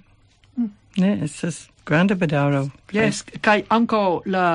[0.57, 0.71] Mm.
[0.97, 2.65] Ne, estas granda bedaŭro.
[2.93, 4.45] Yes, kai ankaŭ la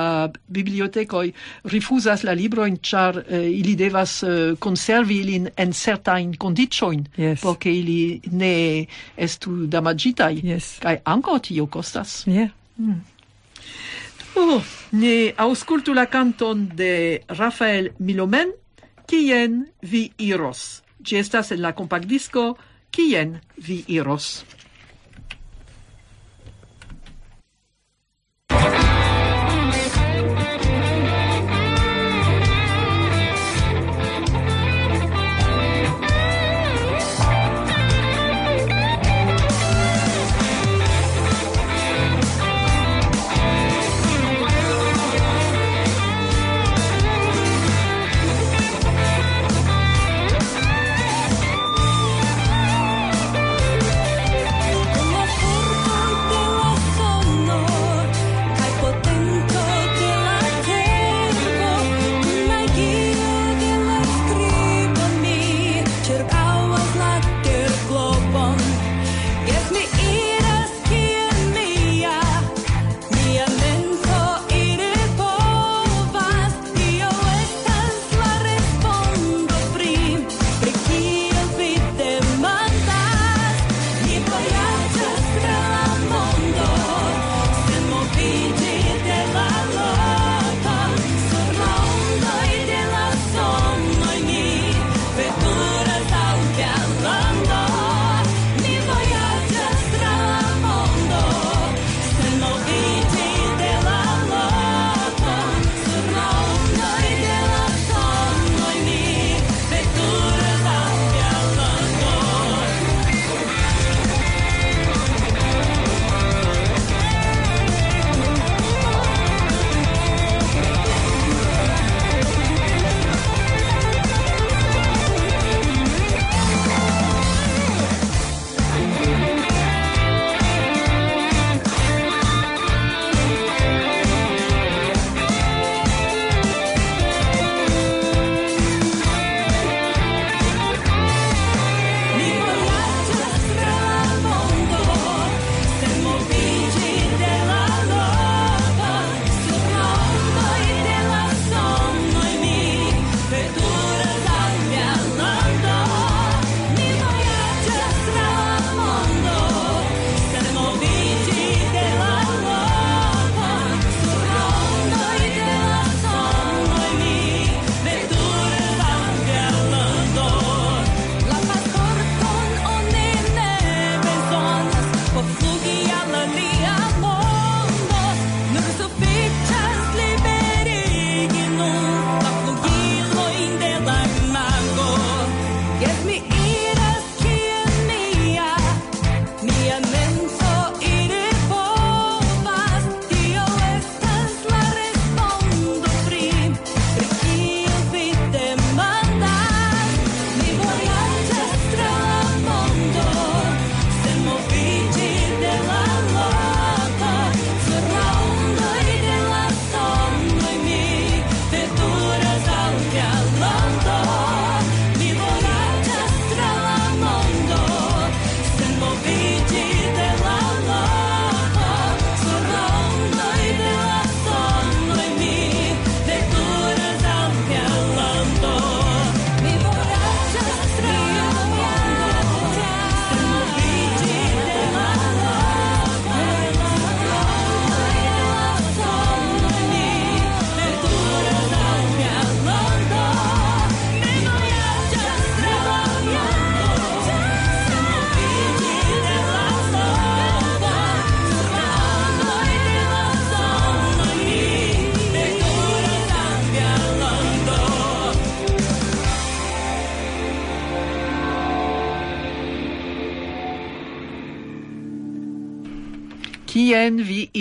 [0.53, 1.31] bibliotekoj
[1.73, 7.41] rifusas la librojn, char eh, ili devas eh, conservi ilin en certajn kondiĉojn, yes.
[7.41, 8.85] por ili ne
[9.17, 10.77] estu damagitai Yes.
[10.79, 12.49] kai ankaŭ tio costas Yeah.
[12.77, 13.01] Mm.
[14.39, 14.61] Oh,
[14.91, 18.51] ne auscultu la canton de Rafael Milomen,
[19.09, 20.83] Kien vi iros.
[21.01, 22.51] Gi estas en la compact disco
[22.93, 24.45] Kien vi iros.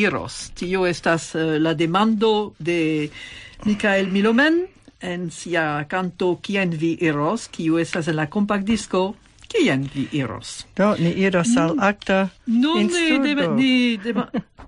[0.07, 0.50] iros.
[0.54, 3.11] Tio estas uh, la demando de
[3.64, 4.66] Michael Milomen
[5.00, 9.14] en sia canto Kien vi iros, kiu estas en la compact disco
[9.48, 10.66] Kien vi iros?
[10.76, 13.22] Do, ni iros al acta Nun instrudo.
[13.22, 14.14] ni, de, ni, de,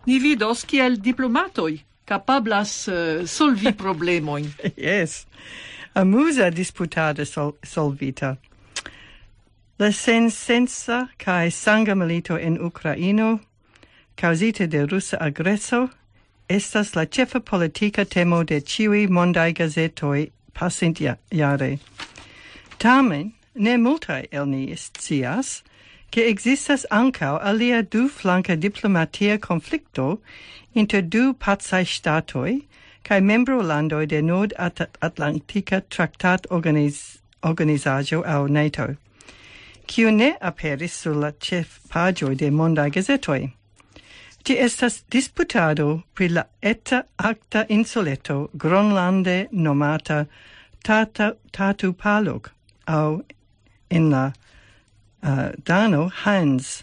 [0.07, 4.47] ni vidos kiel diplomatoi capablas uh, eh, solvi problemoin.
[4.77, 5.27] yes.
[5.95, 8.37] Amusa disputada sol, solvita.
[9.79, 13.41] La sensenza cae sanga milito in Ucraino
[14.19, 15.91] causite de russa aggresso,
[16.49, 20.99] estas la cefa politica temo de ciui mondai gazetoi pasint
[21.31, 21.79] iare.
[22.81, 25.63] Tamen, ne multae el ni scias,
[26.11, 30.19] che existas ancao alia du flanca diplomatia conflicto
[30.75, 32.65] inter du pazai statoi
[33.05, 38.97] cae membro landoi de Nord At Atlantica Tractat Organiz Organizaggio au NATO,
[39.87, 43.53] kiu ne aperis sur la cef pagioi de mondai gazetoi.
[44.49, 50.27] Ci estas disputado pri la eta acta insuleto Gronlande nomata
[50.83, 52.51] Tata, Tatu Paluk
[52.87, 53.25] au
[53.91, 54.33] in la
[55.23, 56.83] uh, Dano Hans,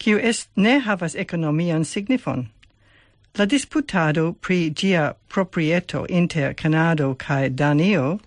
[0.00, 2.48] kiu est ne havas economian signifon.
[3.38, 8.18] La disputado pri gia proprieto inter Canado cae Danio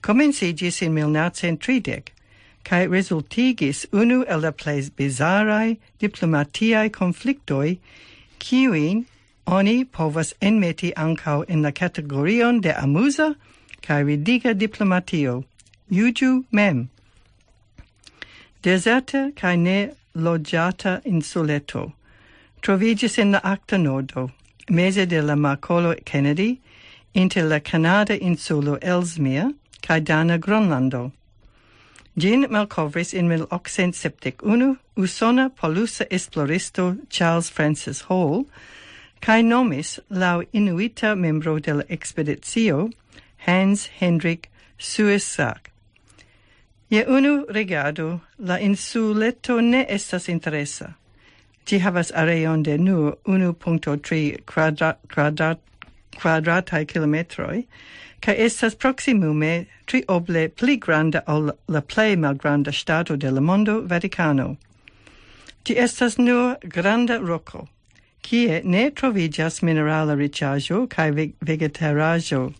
[0.00, 2.12] comencigis in 1930,
[2.68, 7.78] cae resultigis unu el la plei bizarrae diplomatiae conflictoi,
[8.38, 9.06] kiuin
[9.46, 13.36] oni povas enmeti ancau in la categorion de amusa
[13.80, 15.44] cae ridiga diplomatio,
[15.90, 16.90] iugiu mem.
[18.62, 19.78] Deserta cae ne
[20.14, 21.92] loggiata insuleto,
[22.60, 24.30] trovigis in la acta nodo,
[24.68, 26.60] mese de la Marcolo Kennedy,
[27.14, 31.12] inter la Canada insulo Ellesmere cae Dana Gronlando.
[32.18, 38.44] Gin malcovris in 1871 usona polusa esploristo Charles Francis Hall,
[39.20, 41.84] cae nomis lau inuita membro de la
[43.46, 45.70] Hans Hendrik Suessac.
[46.90, 50.94] Je unu regado, la insuleto ne estas interesa.
[51.66, 55.58] Gi havas areon de nur 1.3 quadrat, quadrat,
[56.16, 57.64] quadratai kilometroi,
[58.20, 64.56] ca estas proximume trioble pli granda ol la plei malgranda stato de la mondo Vaticano.
[65.64, 67.68] Ti estas nur granda roco,
[68.22, 71.10] kie ne trovigas minerala riĉaĵo kaj
[71.40, 72.52] vegetaraggio.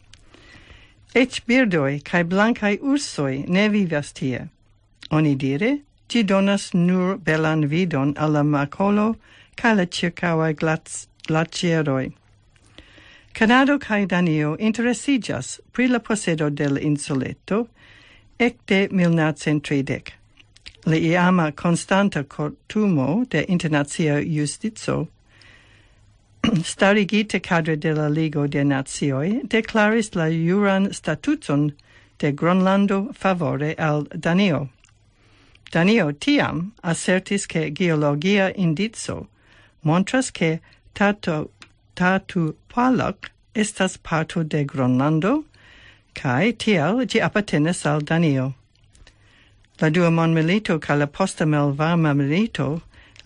[1.15, 4.49] Ec birdoi kaj blancai ursoi ne vivas tie.
[5.11, 5.79] Oni dire,
[6.09, 9.17] ti donas nur belan vidon alla macolo makolo
[9.63, 10.55] la la ĉirkaŭaj
[11.29, 12.05] glaĉeroj.
[13.39, 17.69] Canado cae Danio interesigas pri la posedo del insuleto
[18.37, 20.13] ecte 1930.
[20.87, 25.07] La iama constanta cortumo de internazia justizo
[26.65, 31.71] starigite cadre de la Ligo de Nazioi declaris la juran statuton
[32.19, 34.69] de Gronlando favore al Danio.
[35.71, 39.29] Danio tiam assertis che geologia indizo
[39.85, 40.61] montras che
[40.93, 41.49] tatu,
[41.95, 45.31] tatu Hualog estas parto de Gronlando,
[46.15, 48.45] kai tiel ĝi apartenas al Danio.
[49.81, 52.69] La dua mondmilito ca la posta malvarma milito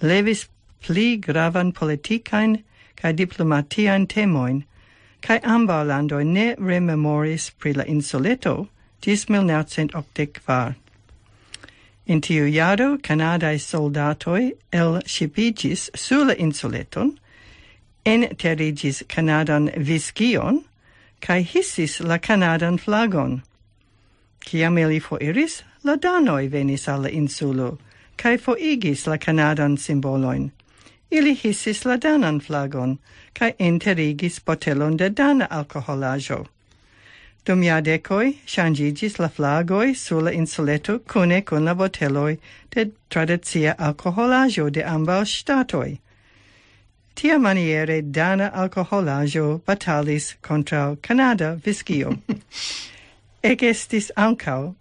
[0.01, 0.47] levis
[0.87, 2.57] pli gravan politicain
[2.97, 4.65] kaj diplomatiajn temoin,
[5.21, 8.55] cae amba landoj ne rememoris pri la insuleto
[9.03, 10.75] ĝis 1984.
[12.07, 17.19] In tiu jaro Canadae soldatoi el shipigis sulla insuleton
[18.05, 20.65] enterigis Kanadan viskion
[21.21, 23.43] cae hissis la Kanadan flagon.
[24.41, 27.79] Ciam ili foiris, la Danoi venis alla insulo,
[28.17, 30.51] cae foigis la Kanadan simboloin.
[31.11, 32.99] Ili hissis la Danan flagon,
[33.35, 36.47] cae enterigis botelon de Dana alcoholajo.
[37.45, 42.39] Dum iadecoi, changigis la flagoi sulla insuleto cune con la boteloi
[42.75, 45.99] de tradizia alcoholajo de ambas statoi–
[47.15, 52.19] Tia maniere dana alcoholajo batalis contra Canada viscio.
[53.45, 54.75] Ec estis ancau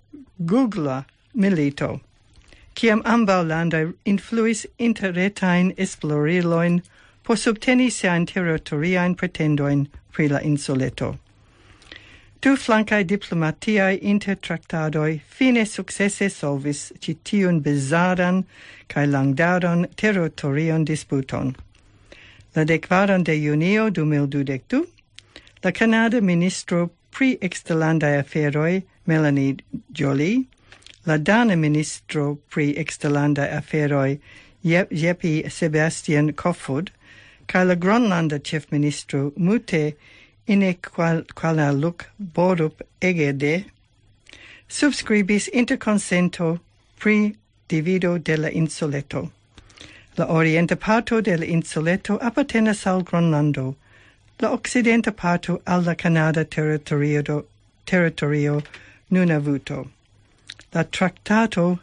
[0.43, 1.05] Googla
[1.36, 2.01] milito,
[2.75, 6.82] ciam ambau landai influis interretain esploriloin
[7.23, 11.17] por subteni sian territoriaen pretendoin pri la insuleto.
[12.41, 18.45] Du flancae diplomatiae intertractadoi fine successe solvis citiun bizaran
[18.88, 21.55] cae langdaron territorion disputon
[22.56, 24.86] la declaron de junio 2012,
[25.64, 29.58] la Canada ministro pri exterlandae aferoj Melanie
[29.93, 30.45] Jolie,
[31.06, 34.20] la dana ministro pri exterlandaj aferoj
[34.64, 36.91] Jeppe Sebastian Kofod,
[37.47, 39.93] ca la Gronlanda chief ministro Mute
[40.47, 43.66] in qual quala luc Borup Egede
[44.68, 46.60] subscribis interconsento
[46.99, 47.36] pri
[47.68, 49.30] divido de la insuleto.
[50.18, 53.76] La orienta parto de la insuleto appartenas al Gronlando,
[54.41, 57.45] la occidenta parto alla Canada territorio, do,
[57.86, 58.62] territorio
[59.09, 59.89] Nunavuto.
[60.74, 61.80] La tractato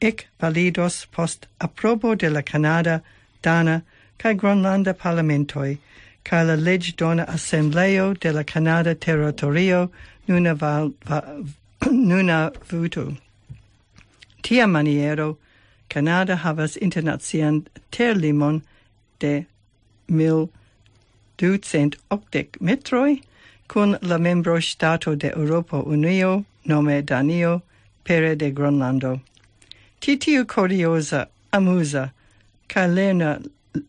[0.00, 3.02] ec validos post approbo de la Canada,
[3.42, 3.82] Dana,
[4.18, 5.78] cae Gronlanda parlamentoi,
[6.22, 9.90] cae la legge dona assembleo de la Canada territorio
[10.28, 10.94] Nunavuto.
[11.86, 13.16] Nunavuto.
[14.42, 15.38] Tia maniero,
[15.88, 18.62] Canada havas internacian terlimon
[19.18, 19.44] de
[20.08, 23.22] 1280 metroi
[23.68, 27.62] kun la membro stato de Europa Unio nome Danio
[28.04, 29.20] pere de Gronlando.
[30.00, 32.10] Titiu curiosa, amusa,
[32.68, 33.40] ca lerna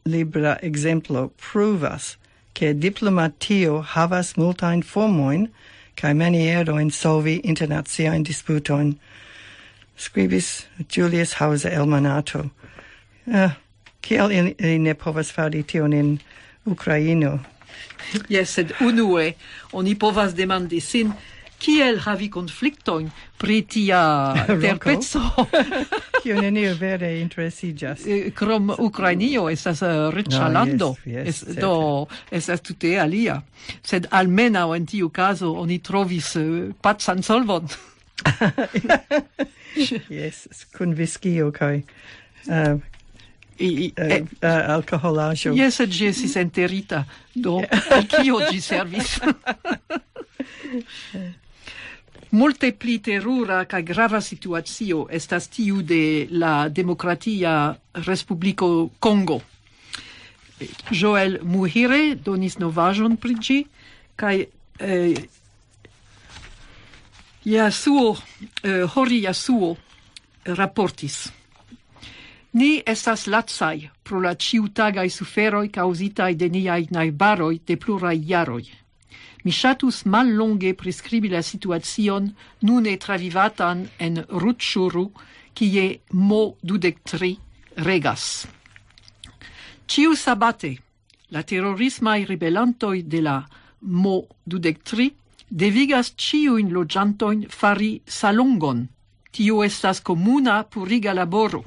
[0.06, 2.18] libra exemplo pruvas
[2.54, 5.50] che diplomatio havas multain formoin
[5.96, 9.00] kaj manieroin solvi internaziaen disputoin,
[9.98, 12.50] scribis Julius Hauser Elmanato.
[13.26, 13.52] Uh, ah,
[14.02, 16.20] kiel ili ne povas fari tion in
[16.66, 17.39] Ukraino?
[18.30, 19.34] Yes, sed unue
[19.74, 21.14] oni povas demandi sin
[21.60, 24.02] kiel havi conflictoin pri tia
[24.62, 25.22] terpezzo.
[26.24, 28.06] Kio neniu vere interesigas.
[28.06, 33.41] Eh, krom Ukrainio estas uh, riĉa no, lando, yes, yes, es, do estas tute alia.
[33.84, 37.70] Sed almenaŭ en tiu caso oni trovis uh, pacan solvon.
[40.09, 40.47] yes,
[40.78, 41.84] kun viskio kai.
[42.47, 42.82] um,
[43.57, 45.53] I, eh, uh, uh, alcoholajo.
[45.55, 49.16] Yes, et gi estis enterita, do al kio gi servis.
[52.36, 59.39] Multe pli terura kaj grava situacio estas tiu de la Demokratia Respubliko Kongo.
[60.91, 63.57] Joel Muhire donis novaĵon pri ĝi
[64.20, 65.16] kaj eh,
[67.46, 68.18] Yasuo, uh,
[68.64, 69.78] eh, Hori Yasuo,
[70.43, 71.32] eh, raportis.
[72.54, 78.66] Ni estas latsai pro la ciutagai suferoi causitai de niai naibaroi de plurai jaroi.
[79.43, 85.12] Mi shatus mal longe prescribi la situacion nune travivatan en Rutshuru,
[85.54, 87.38] kie mo dudec tri
[87.76, 88.48] regas.
[89.86, 90.80] Ciu sabate,
[91.30, 93.38] la terrorismai ribelantoi de la
[93.82, 95.14] mo dudec tri
[95.56, 98.88] devigas ciuin logiantoin fari salongon.
[99.32, 101.64] Tio estas comuna puriga laboro.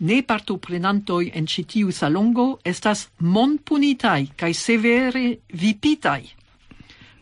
[0.00, 6.22] Ne partoprenantoi en citiu salongo estas monpunitai cae severe vipitai.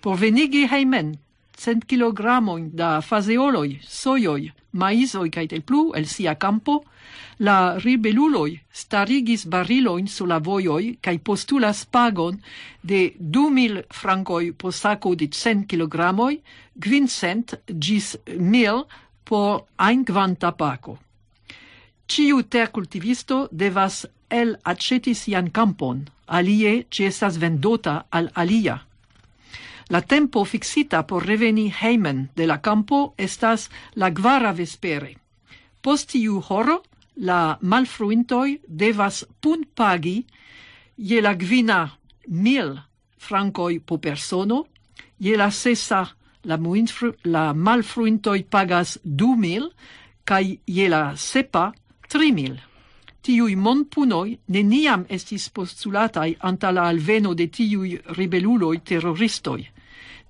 [0.00, 1.18] Por venigi heimen
[1.60, 6.80] cent kilogramoin da fazeoloj, sojoj, maizoj kaj tel plu el sia campo,
[7.40, 12.40] la ribeluloj starigis barilojn sur la vojoj kaj postulas pagon
[12.82, 16.38] de 2000 frankoj po sako de cent kilogramoj,
[16.80, 18.84] kvincent ĝis mil
[19.24, 20.98] por ein kvanta pako.
[22.10, 28.89] Ciu tercultivisto devas el aceti sian campon, alie ci estas vendota al alia.
[29.90, 35.16] La tempo fixita por reveni heimen de la campo estas la gvara vespere.
[35.82, 36.76] Post tiu horo,
[37.16, 40.20] la malfruintoi devas pun pagi
[40.96, 41.80] je la gvina
[42.28, 42.78] mil
[43.18, 44.66] francoi po persono,
[45.18, 46.04] je la sesa
[46.44, 49.72] la, muinfru, la malfruintoi pagas du mil,
[50.24, 51.72] cae je la sepa
[52.08, 52.54] tri mil.
[53.20, 59.66] Tiui monpunoi neniam estis postulatai anta la alveno de tiui ribeluloi terroristoi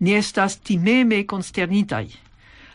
[0.00, 2.08] ni estas timeme consternitai.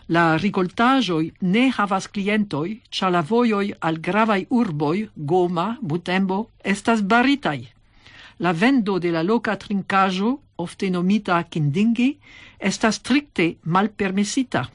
[0.07, 7.65] La ricoltajoi ne havas clientoi, cia la voioi al gravai urboi, Goma, Butembo, estas baritai.
[8.37, 12.17] La vendo de la loca trincajo, ofte nomita kindingi,
[12.59, 14.67] estas stricte malpermesita.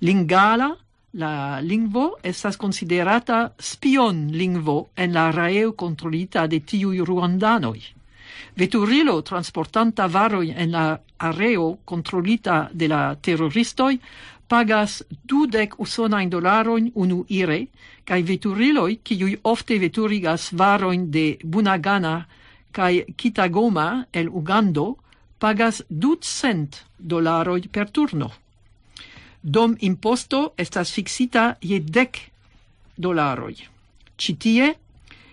[0.00, 0.74] Lingala,
[1.12, 7.80] la lingvo, estas considerata spion lingvo en la raeo controlita de tiui ruandanoi.
[8.56, 14.00] Veturilo transportanta varoi en la areo controlita de la terroristoi
[14.50, 17.68] pagas dudec usonain dolaroin unu ire,
[18.04, 22.26] cae veturiloi, ciui ofte veturigas varoin de Bunagana
[22.72, 24.96] cae Kitagoma el Ugando,
[25.38, 28.30] pagas ducent dolaroi per turno.
[29.42, 32.18] Dom imposto estas fixita je dec
[32.96, 33.56] dolaroi.
[34.18, 34.74] Citie,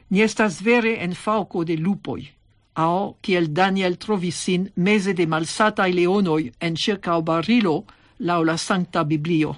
[0.09, 2.36] ni estas vere en fauco de lupoi
[2.77, 7.85] au kiel Daniel trovis sin de de malsatai leonoi en circau barilo
[8.19, 9.55] lau la sancta biblio.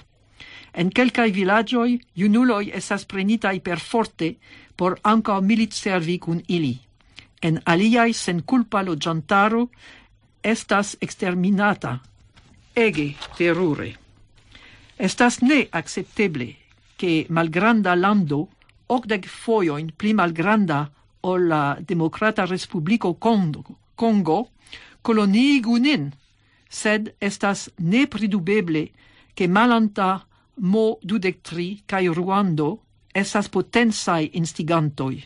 [0.73, 4.37] En quelcae villagioi, iunuloi esas prenitai per forte
[4.75, 6.79] por anca milit servi cun ili.
[7.41, 9.69] En aliai sen culpa lo giantaro
[10.41, 11.99] estas exterminata.
[12.73, 13.95] Ege terrore.
[14.97, 16.55] Estas ne accepteble
[16.95, 18.47] che malgranda lando,
[18.87, 20.89] ocdec foioin pli malgranda
[21.21, 23.63] o la Democrata Respubliko Congo,
[23.95, 24.49] Congo
[25.01, 26.11] coloniigu nin,
[26.69, 28.89] sed estas nepridubeble
[29.33, 30.25] che malanta
[30.59, 35.23] mo dudectri cae Ruando estas potensai instigantoi.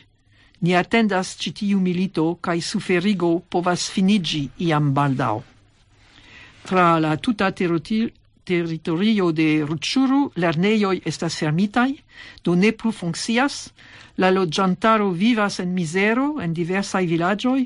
[0.60, 5.42] Ni atendas citiu milito kaj suferigo povas finigi iam baldao.
[6.64, 11.90] Tra la tuta teritorio territorio de Rutŝuru lernejoj estas fermitaj,
[12.44, 13.70] do ne plu funkcias,
[14.16, 17.60] la loĝantaro vivas en mizero en diversaj vilaĝoj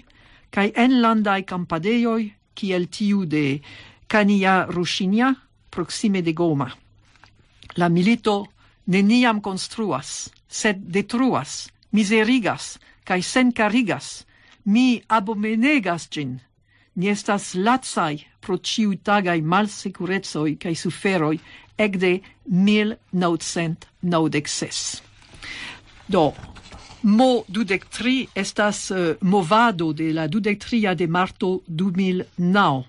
[0.51, 2.23] kaj enlandaj kampadejoj
[2.55, 3.61] kiel tiu de
[4.07, 5.35] Kania Rushinia
[5.71, 6.71] proxime de Goma.
[7.77, 8.47] La milito
[8.87, 14.27] neniam construas, sed detruas, mizerigas sen senkarigas.
[14.65, 16.41] Mi abomenegas gin.
[16.95, 21.41] Ni estas latsai pro ciu tagai malsecurezoi cae suferoi
[21.79, 25.03] egde 1996.
[26.09, 26.35] Do,
[27.03, 32.85] Mo dudec tri estas uh, movado de la dudec tria de marto 2009.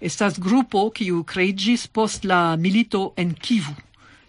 [0.00, 3.74] Estas grupo kiu creigis post la milito en Kivu.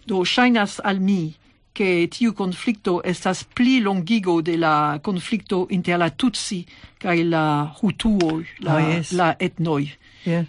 [0.06, 1.34] Do shainas al mi
[1.72, 6.66] che tiu conflicto estas pli longigo de la conflicto inter la Tutsi
[6.98, 9.12] kaj la Hutuoi, la, ah, yes.
[9.12, 9.86] la etnoi
[10.24, 10.44] kai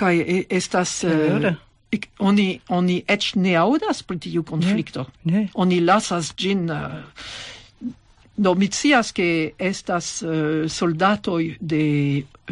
[0.00, 0.14] Kaj
[0.48, 1.04] estas...
[1.04, 1.50] Uh,
[1.90, 5.06] ik, oni, oni eĉ ne aŭdas pri tiu konflikto.
[5.24, 5.46] Ne, ne.
[5.54, 6.68] Oni lasas ĝin...
[6.70, 6.98] Eh,
[7.80, 7.88] uh,
[8.40, 11.84] do mi scias ke estas uh, soldatoj de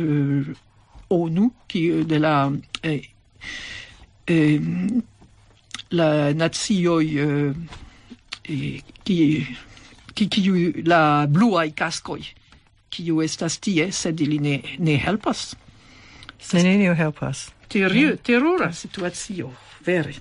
[0.03, 0.51] uh,
[1.09, 2.35] ONU, ki, de la...
[2.83, 3.01] Eh,
[4.27, 4.61] eh,
[5.91, 7.57] la nazioj uh,
[8.45, 9.47] eh, ki
[10.15, 12.21] ki kiu la bluaj kaskoj
[12.93, 15.55] kiu estas tie sed ili ne ne helpas
[16.39, 17.49] Se nenio helpas.
[17.69, 19.53] Teru, terura situatio,
[19.85, 20.15] vere.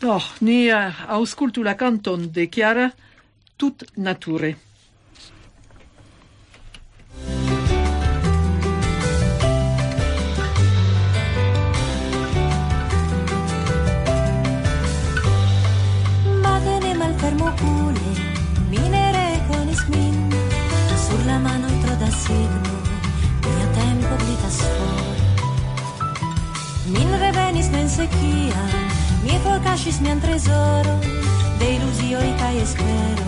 [0.00, 2.90] Do, ni uh, auscultu la canton de Chiara
[3.56, 4.54] tut nature.
[27.96, 28.62] sequía,
[29.24, 30.92] mi época es mi antresoro,
[31.58, 33.26] de ilusioni cae espero,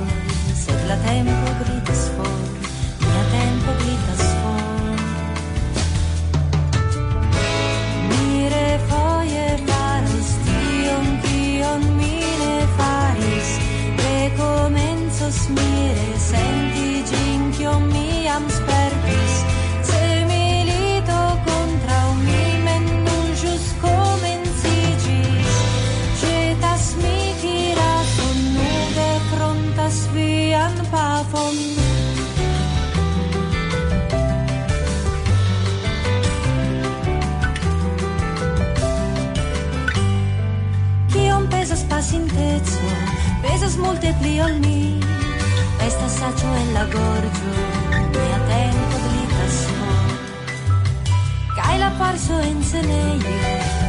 [0.63, 2.39] sed la tempo gritas for,
[3.15, 4.65] la tempo gritas for.
[8.13, 13.49] Mire foie faros, tion, tion mire faris,
[14.07, 18.45] recomencos mire, senti gin, kiom miam
[43.69, 45.01] ellos multiplican mi
[45.87, 47.53] Esta sacho en la gorgio
[48.13, 49.77] Mi atento glitasso
[51.57, 53.37] Cai la parso en seneio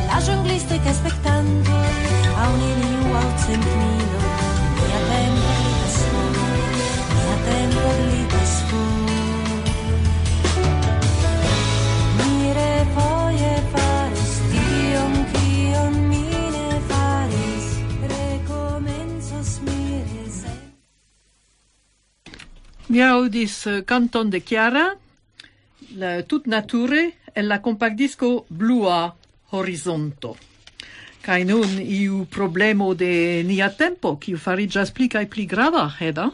[0.08, 1.72] La jonglista que spectando
[2.38, 4.29] A un iniu al centmilo
[23.00, 24.90] Ni audis eh, canton de Chiara,
[25.96, 29.16] la, tut nature, e la compactdisco Blua
[29.52, 30.36] Horizonto.
[31.24, 36.28] Kaj nun iu problemo de nia tempo, kiu fariĝas pli kaj pli grava, Heda?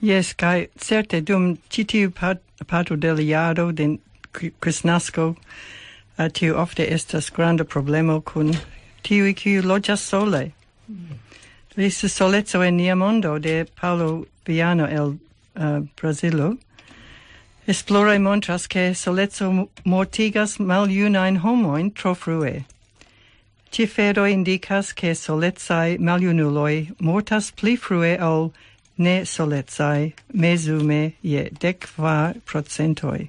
[0.00, 5.34] Yes, kaj certe dum citiu parto del la jaro de uh,
[6.32, 8.56] tiu ofte estas granda problemo kun
[9.02, 10.52] tiui kiu loĝas sole.
[10.88, 11.22] Mm.
[11.76, 15.18] Estas soleco en nia mondo de Paolo Viano el
[15.58, 16.56] uh, Brazilo.
[17.68, 22.64] esplore montras che solezzo mortigas maliunain homoin tro frue.
[23.70, 28.52] Cifero indicas che solezzai maliunuloi mortas pli frue ol
[28.96, 33.28] ne solezzai mesume je decva procentoi.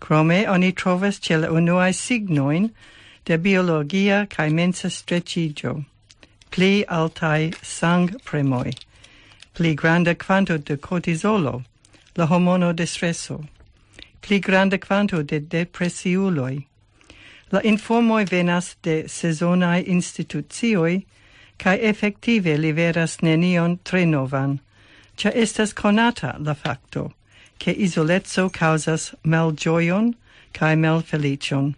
[0.00, 2.70] Crome oni trovas ce la unuae signoin
[3.26, 5.84] de biologia cae mensa strecigio,
[6.50, 8.72] pli altai sang premoi
[9.62, 11.62] pli granda quanto de cortisolo,
[12.16, 13.44] la hormono de stresso,
[14.20, 16.66] pli granda quanto de depressiuloi.
[17.52, 21.04] La informoi venas de sezonae institucioi,
[21.58, 24.58] cae effective liveras nenion tre novan,
[25.16, 27.12] cia estas conata la facto,
[27.58, 30.16] che isolezzo causas malgioion
[30.52, 31.76] cae malfelicion.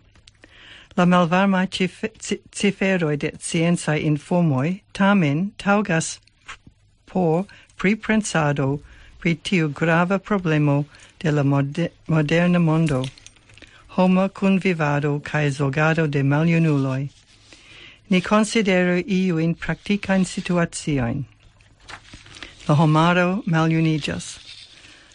[0.97, 2.03] La malvarma cif
[2.51, 6.19] ciferoi de scienzae informoi tamen taugas
[7.15, 7.47] por
[7.77, 8.81] pripensado
[9.19, 10.85] pri tiu grava problemo
[11.19, 13.05] de la moder moderna mondo,
[13.97, 17.11] homa convivado cae zogado de maliunuloi.
[18.11, 21.25] Ni considero iuin practicain situatioin.
[22.69, 24.39] La homaro maliunigas.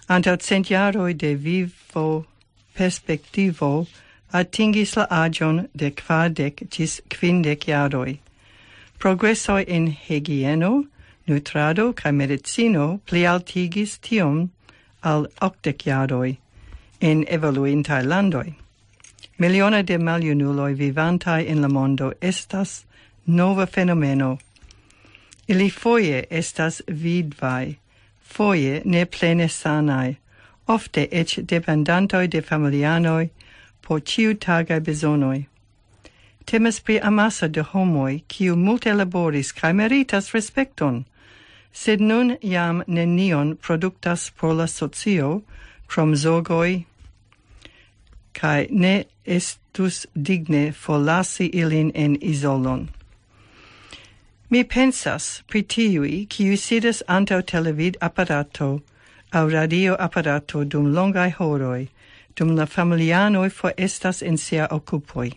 [0.10, 2.26] Antau centiaroi de vivo
[2.74, 3.88] perspectivo
[4.34, 8.20] atingis la agion de quadec cis quindec iaroi.
[8.98, 10.88] Progressoi in hygieno,
[11.30, 14.50] nutrado kaj medicino plialtigis tiom
[15.02, 16.38] al octec in
[17.02, 18.54] en evoluintai landoi.
[19.38, 22.86] Miliona de maliunuloi vivantai in la mondo estas
[23.26, 24.38] nova fenomeno.
[25.48, 27.78] Ili foie estas vidvai,
[28.22, 30.18] foie ne plene sanai,
[30.68, 33.30] ofte ec dependantoi de familianoi
[33.82, 35.48] por ciu tagai besonoi.
[36.46, 41.06] Temes pri amasa de homoi, kiu multe laboris cae meritas respecton–
[41.74, 45.42] sed nun iam nenion productas por la socio,
[45.88, 46.86] crom zogoi,
[48.34, 52.90] cae ne estus digne forlasi ilin en isolon.
[54.50, 58.82] Mi pensas pri tiui kiu sidas antau televid apparato
[59.32, 61.88] au radio apparato dum longai horoi,
[62.36, 65.32] dum la familianoi forestas in sia occupoi.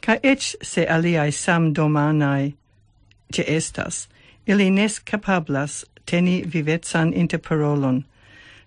[0.00, 2.54] Ca ec se aliai sam domanai
[3.32, 4.08] ce estas,
[4.48, 8.04] Ili nes capablas teni vivezan interparolon,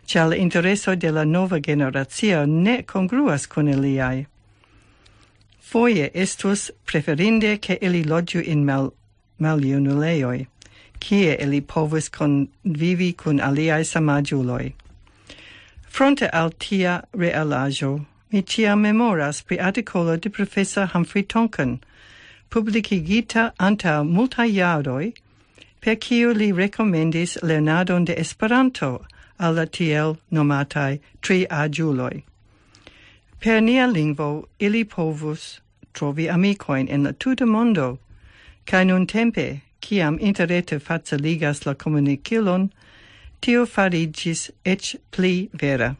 [0.05, 4.27] cia la intereso de la nova generatio ne congruas con iliai.
[5.59, 8.93] Foie estus preferinde che ili loggiu in mal,
[9.39, 10.45] maliunuleoi,
[10.99, 14.73] cie ili povus convivi cun aliai samagiuloi.
[15.88, 21.79] Fronte al tia realajo, mi cia memoras pri articolo de professor Humphrey Tonkin,
[22.51, 25.13] publicigita anta multa iaroi,
[25.82, 28.91] per kiu li recomendis lernadon de Esperanto
[29.39, 32.23] al la tiel nomatai tri agiuloi.
[33.39, 35.59] Per nia lingvo ili povus
[35.93, 37.99] trovi amicoin en la tuta mondo,
[38.65, 42.69] cae nun tempe, ciam interrete faciligas la comunicilon,
[43.41, 45.95] tio farigis ec pli vera.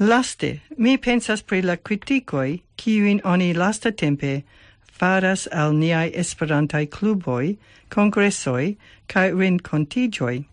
[0.00, 4.42] Laste, mi pensas pri la criticoi, ciuin oni lasta tempe
[4.98, 7.56] faras al niai esperantai cluboi,
[7.88, 8.76] congressoi,
[9.06, 10.44] cae rincontigioi.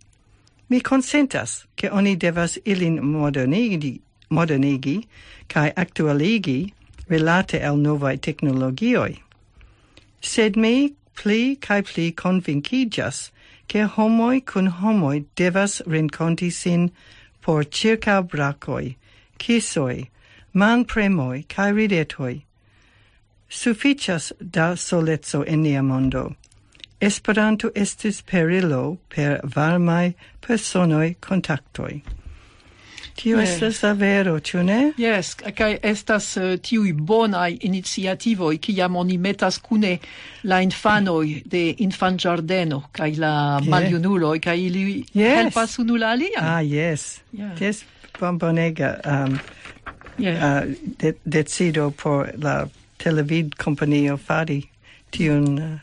[0.70, 5.08] Mi consentas che oni devas ilin modernigi, modernigi
[5.48, 6.74] cae actualigi
[7.08, 9.22] relate al novae technologioi.
[10.22, 13.32] Sed mi pli cae pli convincigas
[13.68, 16.92] che homoi cun homoi devas rinconti sin
[17.42, 18.96] por circa bracoi,
[19.38, 20.10] kisoi,
[20.54, 22.45] man premoi cae ridetoi,
[23.50, 26.36] Sufficias da solezzo en nia mondo.
[27.02, 30.16] Esperanto estis perilo per varmai
[30.48, 32.02] personoi contactoi.
[33.16, 33.50] Tio yes.
[33.50, 34.80] estas la vero, ĉu ne?
[35.00, 39.94] Yes, kaj estas eh, uh, tiui bonai iniciativoj kiam oni metas kune
[40.44, 43.70] la infanoj de infan giardeno, kaj la yeah.
[43.72, 44.84] maljunuloj kaj ili
[45.14, 45.38] yes.
[45.38, 46.44] helpas unu la alian.
[46.44, 47.22] Ah, yes.
[47.32, 47.56] Yeah.
[47.58, 47.86] Ties
[48.20, 49.40] bonbonega um,
[50.18, 50.44] yeah.
[50.44, 52.68] uh, de decido por la
[52.98, 54.62] televid companio fari
[55.12, 55.78] tiun uh,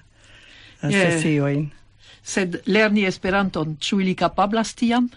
[0.82, 1.12] uh yeah.
[1.12, 1.70] sesioin.
[2.22, 5.08] Sed lerni Esperanton, ĉu ili kapablas tiam?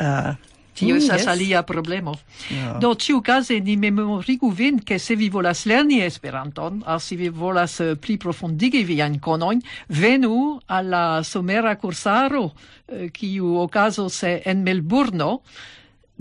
[0.00, 0.34] Uh,
[0.76, 1.28] Tio mm, estas yes.
[1.32, 2.12] alia problemo.
[2.50, 2.74] No.
[2.80, 7.78] Do ĉiukaze ni memorigu vin ke se vi volas lerni Esperanton, aŭ se vi volas
[7.80, 14.62] uh, pli profundigi viajn konojn, venu al la somera kursaro uh, kiu okazos uh, en
[14.66, 15.40] Melburno.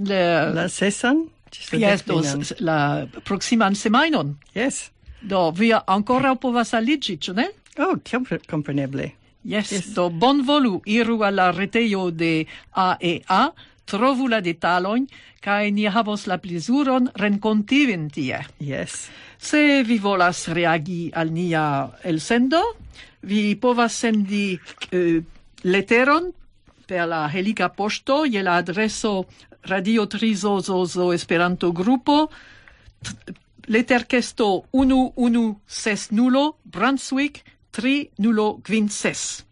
[0.07, 0.23] Le...
[0.55, 1.25] La sesan?
[1.75, 4.35] Yes, dos, la proximan semajnon.
[4.55, 4.89] Yes.
[5.25, 7.49] Do, vi ancora povas aligi, ĉu ne?
[7.81, 7.97] Oh,
[8.47, 9.11] compreneble.
[9.45, 13.41] Yes, yes, do bon volu iru al la retejo de AEA,
[13.85, 15.05] trovu la detalojn
[15.45, 18.39] kaj ni havos la plezuron renkontivin tie.
[18.59, 19.09] Yes.
[19.37, 21.65] Se vi volas reagi al nia
[22.03, 22.61] elsendo,
[23.21, 25.21] vi povas sendi uh,
[25.63, 26.31] leteron
[26.85, 29.25] per la helica posto je la adreso
[29.65, 32.29] Radio Trizozozo Esperanto Grupo
[33.67, 39.45] leterkesto 1160 Brunswick 3056.